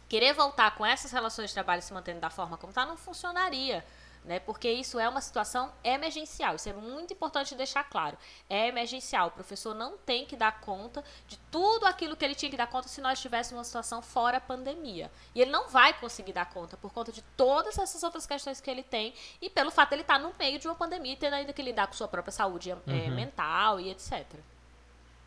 querer 0.08 0.34
voltar 0.34 0.76
com 0.76 0.86
essas 0.86 1.12
relações 1.12 1.50
de 1.50 1.54
trabalho 1.54 1.82
se 1.82 1.94
mantendo 1.94 2.20
da 2.20 2.30
forma 2.30 2.58
como 2.58 2.72
está 2.72 2.86
não 2.86 2.98
funcionaria 2.98 3.84
né? 4.26 4.40
Porque 4.40 4.70
isso 4.70 5.00
é 5.00 5.08
uma 5.08 5.22
situação 5.22 5.72
emergencial. 5.84 6.56
Isso 6.56 6.68
é 6.68 6.74
muito 6.74 7.14
importante 7.14 7.56
deixar 7.56 7.84
claro. 7.84 8.18
É 8.50 8.68
emergencial. 8.68 9.28
O 9.28 9.32
professor 9.32 9.74
não 9.74 9.98
tem 9.98 10.26
que 10.26 10.36
dar 10.36 10.60
conta 10.60 11.04
de 11.28 11.38
tudo 11.52 11.86
aquilo 11.86 12.16
que 12.16 12.26
ele 12.26 12.36
tinha 12.36 12.50
que 12.50 12.58
dar 12.58 12.68
conta 12.68 12.88
se 12.88 13.02
nós 13.02 13.20
tivéssemos 13.20 13.60
uma 13.60 13.64
situação 13.64 14.02
fora 14.02 14.42
pandemia. 14.42 15.12
E 15.34 15.42
ele 15.42 15.52
não 15.52 15.70
vai 15.70 15.94
conseguir 15.94 16.34
dar 16.34 16.46
conta 16.46 16.76
por 16.76 16.92
conta 16.92 17.12
de 17.12 17.22
todas 17.38 17.78
essas 17.78 18.02
outras 18.04 18.26
questões 18.26 18.60
que 18.60 18.70
ele 18.70 18.84
tem 18.84 19.14
e 19.42 19.50
pelo 19.50 19.72
fato 19.72 19.90
de 19.90 19.96
ele 19.96 20.02
estar 20.02 20.20
no 20.20 20.34
meio 20.38 20.60
de 20.60 20.68
uma 20.68 20.76
pandemia 20.76 21.14
e 21.14 21.18
tendo 21.18 21.36
ainda 21.36 21.54
que 21.54 21.62
lidar 21.62 21.88
com 21.88 21.94
sua 21.94 22.08
própria 22.08 22.32
saúde 22.32 22.72
é, 22.72 22.76
uhum. 22.76 23.16
mental 23.16 23.80
e 23.80 23.92
etc. 23.92 24.26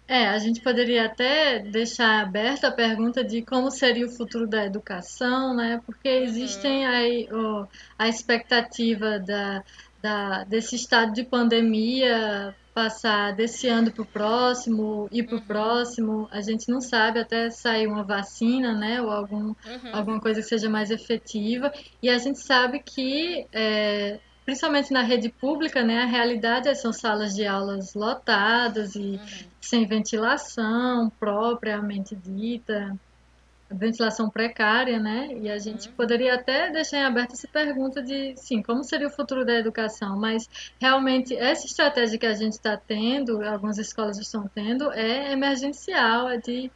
É, 0.08 0.26
a 0.26 0.38
gente 0.38 0.62
poderia 0.62 1.04
até 1.04 1.58
deixar 1.58 2.22
aberta 2.22 2.68
a 2.68 2.72
pergunta 2.72 3.22
de 3.22 3.42
como 3.42 3.70
seria 3.70 4.06
o 4.06 4.10
futuro 4.10 4.46
da 4.46 4.64
educação, 4.64 5.54
né? 5.54 5.82
Porque 5.84 6.08
uhum. 6.08 6.24
existem 6.24 6.86
aí 6.86 7.28
oh, 7.30 7.66
a 7.98 8.08
expectativa 8.08 9.18
da, 9.18 9.62
da, 10.02 10.44
desse 10.44 10.76
estado 10.76 11.12
de 11.12 11.24
pandemia 11.24 12.56
passar 12.72 13.34
desse 13.34 13.66
ano 13.68 13.90
para 13.90 14.02
o 14.02 14.06
próximo, 14.06 15.08
ir 15.10 15.24
para 15.24 15.34
o 15.34 15.38
uhum. 15.38 15.44
próximo. 15.44 16.28
A 16.30 16.40
gente 16.40 16.70
não 16.70 16.80
sabe 16.80 17.18
até 17.18 17.50
sair 17.50 17.86
uma 17.86 18.04
vacina, 18.04 18.72
né? 18.72 19.02
Ou 19.02 19.10
algum, 19.10 19.48
uhum. 19.48 19.56
alguma 19.92 20.20
coisa 20.20 20.40
que 20.40 20.46
seja 20.46 20.70
mais 20.70 20.90
efetiva. 20.90 21.70
E 22.00 22.08
a 22.08 22.16
gente 22.18 22.38
sabe 22.38 22.78
que 22.78 23.46
é, 23.52 24.20
principalmente 24.48 24.90
na 24.90 25.02
rede 25.02 25.28
pública, 25.28 25.84
né, 25.84 26.04
a 26.04 26.06
realidade 26.06 26.70
é, 26.70 26.74
são 26.74 26.90
salas 26.90 27.34
de 27.34 27.46
aulas 27.46 27.92
lotadas 27.92 28.94
e 28.94 29.00
uhum. 29.00 29.20
sem 29.60 29.86
ventilação 29.86 31.12
propriamente 31.20 32.16
dita, 32.16 32.96
ventilação 33.70 34.30
precária, 34.30 34.98
né? 34.98 35.28
E 35.38 35.50
a 35.50 35.58
gente 35.58 35.88
uhum. 35.88 35.94
poderia 35.94 36.34
até 36.36 36.70
deixar 36.70 36.96
em 36.96 37.04
aberto 37.04 37.34
essa 37.34 37.46
pergunta 37.46 38.02
de, 38.02 38.32
sim, 38.38 38.62
como 38.62 38.82
seria 38.82 39.08
o 39.08 39.10
futuro 39.10 39.44
da 39.44 39.52
educação? 39.52 40.18
Mas 40.18 40.48
realmente 40.80 41.36
essa 41.36 41.66
estratégia 41.66 42.18
que 42.18 42.24
a 42.24 42.32
gente 42.32 42.54
está 42.54 42.74
tendo, 42.74 43.44
algumas 43.44 43.76
escolas 43.76 44.16
estão 44.16 44.48
tendo, 44.54 44.90
é 44.92 45.30
emergencial, 45.30 46.26
é 46.26 46.38
de 46.38 46.70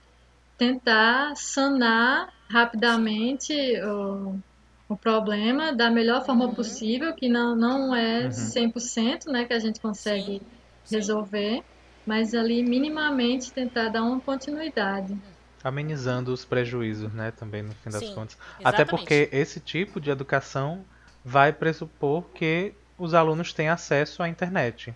tentar 0.58 1.34
sanar 1.36 2.30
rapidamente 2.50 3.54
o 4.92 4.96
problema 4.96 5.72
da 5.72 5.90
melhor 5.90 6.24
forma 6.24 6.46
uhum. 6.46 6.54
possível, 6.54 7.14
que 7.14 7.28
não, 7.28 7.56
não 7.56 7.94
é 7.94 8.24
uhum. 8.24 8.30
100% 8.30 9.26
né, 9.26 9.44
que 9.44 9.52
a 9.52 9.58
gente 9.58 9.80
consegue 9.80 10.42
Sim. 10.84 10.96
resolver, 10.96 11.56
Sim. 11.56 11.62
mas 12.06 12.34
ali 12.34 12.62
minimamente 12.62 13.52
tentar 13.52 13.88
dar 13.88 14.02
uma 14.02 14.20
continuidade. 14.20 15.16
Amenizando 15.64 16.32
os 16.32 16.44
prejuízos, 16.44 17.12
né, 17.12 17.30
também 17.30 17.62
no 17.62 17.72
fim 17.72 17.90
das 17.90 18.00
Sim, 18.00 18.14
contas. 18.14 18.36
Exatamente. 18.60 18.66
Até 18.66 18.84
porque 18.84 19.28
esse 19.32 19.60
tipo 19.60 20.00
de 20.00 20.10
educação 20.10 20.84
vai 21.24 21.52
pressupor 21.52 22.24
que 22.34 22.74
os 22.98 23.14
alunos 23.14 23.52
têm 23.52 23.68
acesso 23.68 24.22
à 24.22 24.28
internet. 24.28 24.94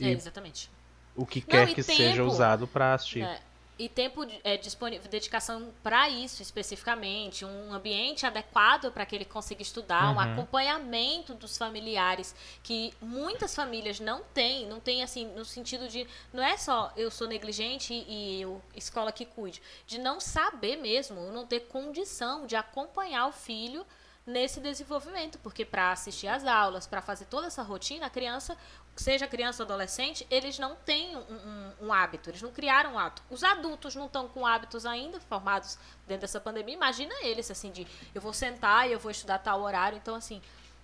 É, 0.00 0.08
exatamente. 0.08 0.70
O 1.14 1.26
que 1.26 1.40
quer 1.40 1.66
não, 1.66 1.74
que 1.74 1.82
tempo, 1.82 1.96
seja 1.96 2.24
usado 2.24 2.66
para 2.66 2.94
assistir. 2.94 3.22
É 3.22 3.38
e 3.78 3.88
tempo 3.88 4.24
é, 4.44 4.56
disponível, 4.56 5.10
dedicação 5.10 5.72
para 5.82 6.08
isso 6.08 6.42
especificamente, 6.42 7.44
um 7.44 7.72
ambiente 7.72 8.24
adequado 8.24 8.92
para 8.92 9.04
que 9.04 9.14
ele 9.14 9.24
consiga 9.24 9.62
estudar, 9.62 10.08
uhum. 10.08 10.14
um 10.14 10.20
acompanhamento 10.20 11.34
dos 11.34 11.58
familiares 11.58 12.34
que 12.62 12.92
muitas 13.00 13.54
famílias 13.54 13.98
não 13.98 14.22
têm, 14.32 14.66
não 14.66 14.78
tem 14.78 15.02
assim 15.02 15.26
no 15.34 15.44
sentido 15.44 15.88
de 15.88 16.06
não 16.32 16.42
é 16.42 16.56
só 16.56 16.92
eu 16.96 17.10
sou 17.10 17.26
negligente 17.26 17.92
e 17.92 18.42
eu, 18.42 18.62
escola 18.76 19.10
que 19.10 19.24
cuide, 19.24 19.60
de 19.86 19.98
não 19.98 20.20
saber 20.20 20.76
mesmo, 20.76 21.32
não 21.32 21.46
ter 21.46 21.60
condição 21.60 22.46
de 22.46 22.54
acompanhar 22.54 23.26
o 23.26 23.32
filho 23.32 23.84
nesse 24.26 24.58
desenvolvimento, 24.58 25.38
porque 25.38 25.64
para 25.64 25.92
assistir 25.92 26.28
às 26.28 26.46
aulas, 26.46 26.86
para 26.86 27.02
fazer 27.02 27.26
toda 27.26 27.46
essa 27.46 27.62
rotina, 27.62 28.06
a 28.06 28.10
criança, 28.10 28.56
seja 28.96 29.26
criança 29.26 29.62
ou 29.62 29.66
adolescente, 29.66 30.26
eles 30.30 30.58
não 30.58 30.74
têm 30.76 31.16
um, 31.16 31.20
um, 31.20 31.72
um, 31.82 31.92
hábito, 31.92 32.30
eles 32.30 32.40
não 32.40 32.50
criaram 32.50 32.94
um 32.94 32.98
hábito. 32.98 33.22
Os 33.30 33.44
adultos 33.44 33.94
não 33.94 34.06
estão 34.06 34.26
com 34.28 34.46
hábitos 34.46 34.86
ainda 34.86 35.20
formados 35.20 35.78
dentro 36.06 36.22
dessa 36.22 36.40
pandemia. 36.40 36.74
Imagina 36.74 37.14
eles, 37.22 37.50
assim, 37.50 37.70
de 37.70 37.86
eu 38.14 38.20
vou 38.20 38.32
sentar 38.32 38.88
e 38.88 38.92
eu 38.92 38.98
vou 38.98 39.10
estudar 39.10 39.38
tal 39.38 39.60
horário. 39.60 39.98
Então, 39.98 40.14
assim, 40.14 40.40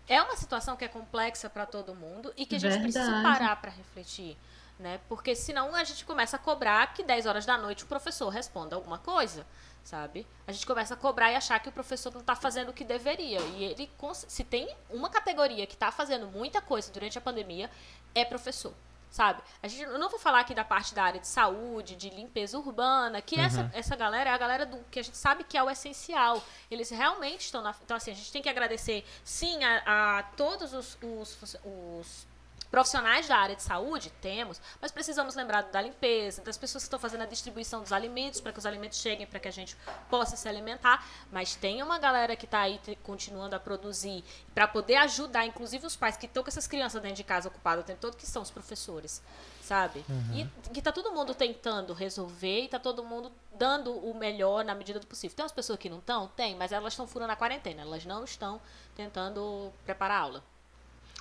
é 0.06 0.20
uma 0.20 0.36
situação 0.36 0.76
que 0.76 0.84
é 0.84 0.88
complexa 0.88 1.48
para 1.48 1.64
todo 1.64 1.94
mundo 1.94 2.32
e 2.36 2.44
que 2.44 2.56
a 2.56 2.58
gente 2.58 2.72
Verdade. 2.72 2.92
precisa 2.92 3.22
parar 3.22 3.56
para 3.56 3.70
refletir. 3.70 4.36
Né? 4.78 4.98
Porque 5.08 5.34
senão 5.34 5.74
a 5.74 5.84
gente 5.84 6.04
começa 6.04 6.36
a 6.36 6.38
cobrar 6.38 6.94
que 6.94 7.02
10 7.02 7.26
horas 7.26 7.46
da 7.46 7.56
noite 7.56 7.84
o 7.84 7.86
professor 7.86 8.28
responda 8.30 8.74
alguma 8.74 8.98
coisa 8.98 9.46
sabe? 9.82 10.26
A 10.46 10.52
gente 10.52 10.66
começa 10.66 10.94
a 10.94 10.96
cobrar 10.96 11.32
e 11.32 11.36
achar 11.36 11.58
que 11.60 11.68
o 11.68 11.72
professor 11.72 12.12
não 12.12 12.20
está 12.20 12.34
fazendo 12.34 12.70
o 12.70 12.72
que 12.72 12.84
deveria. 12.84 13.40
E 13.40 13.64
ele, 13.64 13.90
se 14.14 14.44
tem 14.44 14.68
uma 14.88 15.08
categoria 15.08 15.66
que 15.66 15.74
está 15.74 15.90
fazendo 15.90 16.26
muita 16.26 16.60
coisa 16.60 16.92
durante 16.92 17.18
a 17.18 17.20
pandemia, 17.20 17.70
é 18.14 18.24
professor. 18.24 18.74
Sabe? 19.10 19.42
A 19.60 19.66
gente, 19.66 19.82
eu 19.82 19.98
não 19.98 20.08
vou 20.08 20.20
falar 20.20 20.38
aqui 20.38 20.54
da 20.54 20.62
parte 20.62 20.94
da 20.94 21.02
área 21.02 21.18
de 21.18 21.26
saúde, 21.26 21.96
de 21.96 22.10
limpeza 22.10 22.56
urbana, 22.56 23.20
que 23.20 23.34
uhum. 23.34 23.42
essa, 23.42 23.70
essa 23.74 23.96
galera 23.96 24.30
é 24.30 24.32
a 24.32 24.38
galera 24.38 24.64
do 24.64 24.78
que 24.88 25.00
a 25.00 25.02
gente 25.02 25.16
sabe 25.16 25.42
que 25.42 25.58
é 25.58 25.62
o 25.62 25.68
essencial. 25.68 26.40
Eles 26.70 26.90
realmente 26.90 27.40
estão 27.40 27.60
na. 27.60 27.74
Então, 27.84 27.96
assim, 27.96 28.12
a 28.12 28.14
gente 28.14 28.30
tem 28.30 28.40
que 28.40 28.48
agradecer, 28.48 29.04
sim, 29.24 29.64
a, 29.64 30.18
a 30.18 30.22
todos 30.36 30.72
os, 30.72 30.96
os, 31.02 31.56
os 31.64 32.26
Profissionais 32.70 33.26
da 33.26 33.36
área 33.36 33.56
de 33.56 33.62
saúde, 33.62 34.10
temos, 34.20 34.60
mas 34.80 34.92
precisamos 34.92 35.34
lembrar 35.34 35.62
da 35.62 35.80
limpeza, 35.80 36.40
das 36.42 36.56
pessoas 36.56 36.84
que 36.84 36.86
estão 36.86 37.00
fazendo 37.00 37.22
a 37.22 37.26
distribuição 37.26 37.82
dos 37.82 37.92
alimentos, 37.92 38.40
para 38.40 38.52
que 38.52 38.58
os 38.58 38.66
alimentos 38.66 38.98
cheguem, 39.00 39.26
para 39.26 39.40
que 39.40 39.48
a 39.48 39.50
gente 39.50 39.76
possa 40.08 40.36
se 40.36 40.48
alimentar. 40.48 41.04
Mas 41.32 41.56
tem 41.56 41.82
uma 41.82 41.98
galera 41.98 42.36
que 42.36 42.44
está 42.44 42.60
aí 42.60 42.80
continuando 43.02 43.56
a 43.56 43.60
produzir, 43.60 44.22
para 44.54 44.68
poder 44.68 44.96
ajudar, 44.96 45.44
inclusive 45.46 45.84
os 45.84 45.96
pais 45.96 46.16
que 46.16 46.26
estão 46.26 46.44
com 46.44 46.48
essas 46.48 46.68
crianças 46.68 47.02
dentro 47.02 47.16
de 47.16 47.24
casa 47.24 47.48
ocupadas 47.48 47.82
o 47.82 47.86
tempo 47.86 48.00
todo, 48.00 48.16
que 48.16 48.26
são 48.26 48.42
os 48.42 48.50
professores, 48.50 49.20
sabe? 49.60 50.04
Uhum. 50.08 50.38
E 50.38 50.70
que 50.70 50.78
está 50.78 50.92
todo 50.92 51.10
mundo 51.10 51.34
tentando 51.34 51.92
resolver 51.92 52.60
e 52.60 52.64
está 52.66 52.78
todo 52.78 53.02
mundo 53.02 53.32
dando 53.52 53.92
o 53.92 54.14
melhor 54.14 54.64
na 54.64 54.76
medida 54.76 55.00
do 55.00 55.06
possível. 55.08 55.36
Tem 55.36 55.42
umas 55.42 55.52
pessoas 55.52 55.78
que 55.78 55.90
não 55.90 55.98
estão? 55.98 56.28
Tem, 56.28 56.54
mas 56.54 56.70
elas 56.70 56.92
estão 56.92 57.06
furando 57.06 57.32
a 57.32 57.36
quarentena, 57.36 57.82
elas 57.82 58.04
não 58.04 58.22
estão 58.22 58.60
tentando 58.94 59.72
preparar 59.84 60.18
a 60.18 60.20
aula. 60.22 60.49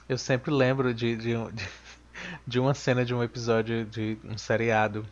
Eu 0.10 0.18
sempre 0.18 0.50
lembro 0.50 0.92
de, 0.92 1.16
de, 1.16 1.34
de, 2.48 2.60
uma 2.60 2.74
cena 2.74 3.06
de 3.06 3.13
um 3.13 3.22
episódio 3.22 3.86
de 3.86 4.18
um 4.24 4.39
seriado 4.39 5.06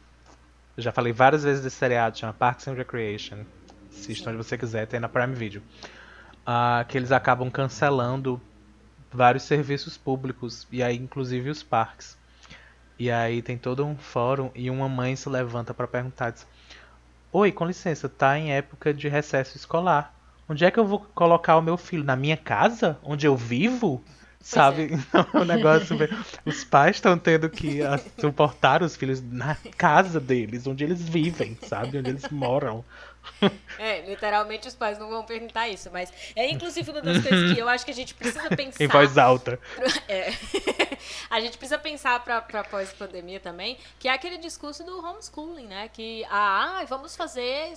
Eu 0.76 0.82
já 0.82 0.92
falei 0.92 1.14
várias 1.14 1.44
vezes 1.44 1.64
desse 1.64 1.76
seriado, 1.76 2.18
chama 2.18 2.34
Parks 2.34 2.68
and 2.68 2.74
Recreation. 2.74 3.46
Assista 3.92 4.32
onde 4.32 4.38
você 4.38 4.58
quiser, 4.58 4.88
tem 4.88 5.00
na 5.00 5.08
Prime 5.08 5.36
Video. 5.36 5.62
Uh, 6.42 6.84
que 6.88 6.98
eles 6.98 7.12
acabam 7.12 7.52
cancelando 7.52 8.42
vários 9.12 9.44
serviços 9.44 9.98
públicos, 9.98 10.68
e 10.72 10.82
aí 10.82 10.98
inclusive 10.98 11.48
os 11.52 11.62
parques. 11.62 12.18
E 12.98 13.12
aí 13.12 13.44
tem 13.44 13.56
todo 13.56 13.86
um 13.86 13.96
fórum 13.96 14.50
e 14.56 14.68
uma 14.68 14.90
mãe 14.90 15.16
se 15.16 15.30
levanta 15.30 15.76
para 15.76 15.88
perguntar: 15.88 16.32
diz, 16.32 16.48
Oi, 17.32 17.52
com 17.52 17.68
licença, 17.68 18.10
tá 18.10 18.36
em 18.40 18.52
época 18.52 18.92
de 18.96 19.08
recesso 19.08 19.58
escolar. 19.58 20.12
Onde 20.50 20.66
é 20.66 20.72
que 20.72 20.80
eu 20.80 20.88
vou 20.88 21.02
colocar 21.14 21.56
o 21.56 21.62
meu 21.62 21.78
filho? 21.78 22.04
Na 22.04 22.16
minha 22.16 22.38
casa? 22.38 22.98
Onde 23.04 23.28
eu 23.28 23.38
vivo? 23.38 24.04
Sabe? 24.40 24.94
É. 24.94 25.18
É 25.38 25.40
um 25.40 25.46
negócio. 25.46 25.98
Os 26.46 26.64
pais 26.64 26.98
estão 26.98 27.18
tendo 27.18 27.50
que 27.50 27.80
suportar 28.20 28.82
os 28.82 28.96
filhos 28.96 29.22
na 29.22 29.56
casa 29.78 30.20
deles, 30.20 30.66
onde 30.68 30.84
eles 30.84 31.02
vivem, 31.02 31.58
sabe? 31.62 31.98
Onde 31.98 32.10
eles 32.10 32.30
moram. 32.30 32.84
É, 33.80 34.02
literalmente 34.02 34.68
os 34.68 34.74
pais 34.74 34.98
não 34.98 35.08
vão 35.08 35.24
perguntar 35.24 35.68
isso, 35.68 35.92
mas 35.94 36.12
é 36.36 36.50
inclusive 36.50 36.90
uma 36.90 37.00
das 37.00 37.22
coisas 37.22 37.54
que 37.54 37.60
eu 37.60 37.70
acho 37.70 37.86
que 37.86 37.92
a 37.92 37.94
gente 37.94 38.16
precisa 38.16 38.50
pensar. 38.56 38.84
Em 38.84 38.88
voz 38.88 39.18
alta. 39.18 39.60
É, 40.10 40.32
a 41.30 41.40
gente 41.40 41.58
precisa 41.58 41.78
pensar 41.78 42.24
para 42.24 42.64
pós-pandemia 42.64 43.40
também, 43.40 43.78
que 44.00 44.08
é 44.08 44.12
aquele 44.12 44.38
discurso 44.38 44.84
do 44.84 44.98
homeschooling, 44.98 45.68
né? 45.68 45.90
Que, 45.90 46.26
ah, 46.30 46.84
vamos 46.88 47.16
fazer. 47.16 47.74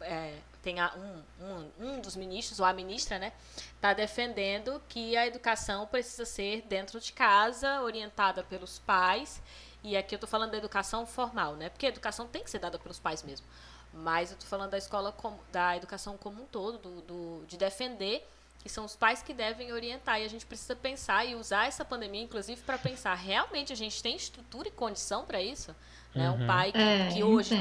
É, 0.00 0.32
tem 0.62 0.76
um, 0.82 1.22
um, 1.40 1.70
um 1.78 2.00
dos 2.00 2.16
ministros, 2.16 2.58
ou 2.58 2.64
a 2.64 2.72
ministra, 2.72 3.18
né? 3.18 3.32
Está 3.76 3.92
defendendo 3.92 4.82
que 4.88 5.14
a 5.16 5.26
educação 5.26 5.86
precisa 5.86 6.24
ser 6.24 6.62
dentro 6.62 6.98
de 6.98 7.12
casa, 7.12 7.82
orientada 7.82 8.42
pelos 8.42 8.78
pais. 8.78 9.42
E 9.82 9.94
aqui 9.94 10.14
eu 10.14 10.16
estou 10.16 10.28
falando 10.28 10.52
da 10.52 10.56
educação 10.56 11.04
formal, 11.06 11.54
né? 11.54 11.68
Porque 11.68 11.84
a 11.84 11.90
educação 11.90 12.26
tem 12.26 12.42
que 12.42 12.50
ser 12.50 12.58
dada 12.58 12.78
pelos 12.78 12.98
pais 12.98 13.22
mesmo. 13.22 13.46
Mas 13.94 14.30
eu 14.30 14.34
estou 14.34 14.48
falando 14.48 14.70
da 14.70 14.78
escola, 14.78 15.12
como, 15.12 15.38
da 15.52 15.76
educação 15.76 16.16
como 16.18 16.42
um 16.42 16.46
todo, 16.46 16.78
do, 16.78 17.00
do, 17.02 17.46
de 17.46 17.56
defender 17.56 18.26
que 18.64 18.68
são 18.70 18.86
os 18.86 18.96
pais 18.96 19.22
que 19.22 19.34
devem 19.34 19.72
orientar. 19.72 20.20
E 20.20 20.24
a 20.24 20.28
gente 20.28 20.46
precisa 20.46 20.74
pensar 20.74 21.26
e 21.26 21.34
usar 21.34 21.68
essa 21.68 21.84
pandemia, 21.84 22.22
inclusive, 22.22 22.62
para 22.62 22.78
pensar, 22.78 23.14
realmente 23.14 23.70
a 23.72 23.76
gente 23.76 24.02
tem 24.02 24.16
estrutura 24.16 24.68
e 24.68 24.70
condição 24.70 25.26
para 25.26 25.40
isso? 25.40 25.76
Né? 26.14 26.30
Um 26.30 26.40
uhum. 26.40 26.46
pai 26.46 26.72
que, 26.72 26.78
é, 26.78 27.08
que 27.12 27.22
hoje 27.22 27.54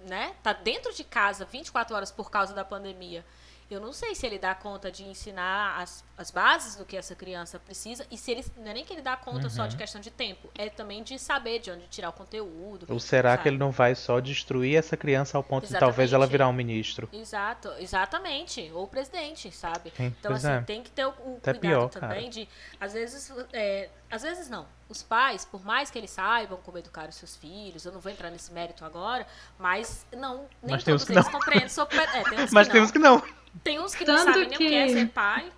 né, 0.00 0.32
tá 0.40 0.52
dentro 0.52 0.94
de 0.94 1.02
casa 1.02 1.44
24 1.44 1.96
horas 1.96 2.12
por 2.12 2.30
causa 2.30 2.54
da 2.54 2.64
pandemia 2.64 3.24
eu 3.72 3.80
não 3.80 3.92
sei 3.92 4.14
se 4.14 4.26
ele 4.26 4.38
dá 4.38 4.54
conta 4.54 4.90
de 4.90 5.04
ensinar 5.04 5.80
as, 5.80 6.04
as 6.16 6.30
bases 6.30 6.76
do 6.76 6.84
que 6.84 6.96
essa 6.96 7.14
criança 7.14 7.58
precisa 7.58 8.06
e 8.10 8.16
se 8.16 8.30
ele 8.30 8.44
não 8.56 8.70
é 8.70 8.74
nem 8.74 8.84
que 8.84 8.92
ele 8.92 9.02
dá 9.02 9.16
conta 9.16 9.44
uhum. 9.44 9.50
só 9.50 9.66
de 9.66 9.74
uhum. 9.74 9.78
questão 9.78 10.00
de 10.00 10.10
tempo, 10.10 10.48
é 10.56 10.68
também 10.68 11.02
de 11.02 11.18
saber 11.18 11.58
de 11.58 11.70
onde 11.70 11.86
tirar 11.88 12.10
o 12.10 12.12
conteúdo. 12.12 12.86
Ou 12.88 13.00
será 13.00 13.30
sabe? 13.30 13.42
que 13.42 13.48
ele 13.48 13.58
não 13.58 13.70
vai 13.70 13.94
só 13.94 14.20
destruir 14.20 14.76
essa 14.76 14.96
criança 14.96 15.36
ao 15.36 15.42
ponto 15.42 15.64
exatamente. 15.64 15.74
de 15.74 15.80
talvez 15.80 16.12
ela 16.12 16.26
virar 16.26 16.48
um 16.48 16.52
ministro? 16.52 17.08
Exato, 17.12 17.72
exatamente, 17.78 18.70
ou 18.74 18.86
presidente, 18.86 19.50
sabe? 19.50 19.92
Sim, 19.96 20.14
então 20.18 20.32
assim, 20.32 20.48
é. 20.48 20.60
tem 20.60 20.82
que 20.82 20.90
ter 20.90 21.06
o, 21.06 21.10
o 21.10 21.40
cuidado 21.40 21.60
pior, 21.60 21.88
também 21.88 22.30
cara. 22.30 22.30
de 22.30 22.48
às 22.80 22.92
vezes 22.92 23.32
é, 23.52 23.88
às 24.10 24.22
vezes 24.22 24.48
não. 24.48 24.66
Os 24.88 25.02
pais, 25.02 25.42
por 25.46 25.64
mais 25.64 25.90
que 25.90 25.98
eles 25.98 26.10
saibam 26.10 26.58
como 26.62 26.76
educar 26.76 27.08
os 27.08 27.14
seus 27.14 27.34
filhos, 27.34 27.86
eu 27.86 27.92
não 27.92 28.00
vou 28.00 28.12
entrar 28.12 28.30
nesse 28.30 28.52
mérito 28.52 28.84
agora, 28.84 29.26
mas 29.58 30.04
não, 30.14 30.46
nem 30.62 30.72
mas 30.72 30.84
todos 30.84 31.08
eles 31.08 31.28
compreendem 31.28 31.70
sobre. 31.70 31.96
É, 31.96 32.22
tem 32.24 32.38
mas 32.52 32.66
que 32.66 32.72
temos 32.74 32.90
que 32.90 32.98
não. 32.98 33.22
Tem 33.62 33.80
uns 33.80 33.94
que 33.94 34.04
Tanto 34.04 34.24
não 34.24 34.32
sabem 34.32 34.48
que... 34.48 34.68
nem 34.68 34.84
o 34.84 34.86
que 34.86 34.92
é 34.92 35.00
ser 35.00 35.08
pai. 35.08 35.52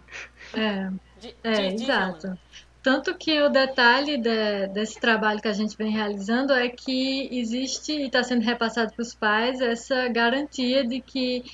É, 0.54 0.90
de, 1.20 1.34
é 1.42 1.52
de, 1.52 1.76
de 1.76 1.82
exato. 1.84 2.38
Tanto 2.82 3.14
que 3.14 3.40
o 3.40 3.48
detalhe 3.48 4.18
de, 4.18 4.66
desse 4.68 5.00
trabalho 5.00 5.40
que 5.40 5.48
a 5.48 5.54
gente 5.54 5.74
vem 5.74 5.90
realizando 5.90 6.52
é 6.52 6.68
que 6.68 7.28
existe 7.32 7.92
e 7.92 8.06
está 8.06 8.22
sendo 8.22 8.42
repassado 8.42 8.92
para 8.92 9.02
os 9.02 9.14
pais 9.14 9.58
essa 9.62 10.06
garantia 10.08 10.86
de 10.86 11.00
que 11.00 11.44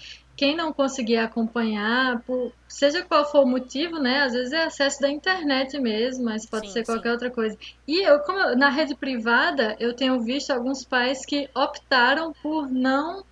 quem 0.40 0.56
não 0.56 0.72
conseguir 0.72 1.18
acompanhar, 1.18 2.20
por, 2.22 2.50
seja 2.66 3.04
qual 3.04 3.30
for 3.30 3.44
o 3.44 3.46
motivo, 3.46 3.98
né? 3.98 4.22
Às 4.22 4.32
vezes 4.32 4.52
é 4.52 4.64
acesso 4.64 4.98
da 5.00 5.10
internet 5.10 5.78
mesmo, 5.78 6.24
mas 6.24 6.46
pode 6.46 6.68
sim, 6.68 6.72
ser 6.72 6.84
qualquer 6.86 7.10
sim. 7.10 7.12
outra 7.12 7.30
coisa. 7.30 7.58
E 7.86 8.02
eu, 8.02 8.18
como 8.20 8.38
eu, 8.38 8.56
na 8.56 8.70
rede 8.70 8.94
privada, 8.94 9.76
eu 9.78 9.94
tenho 9.94 10.18
visto 10.22 10.50
alguns 10.50 10.82
pais 10.82 11.24
que 11.26 11.48
optaram 11.54 12.32
por 12.42 12.68
não 12.68 13.22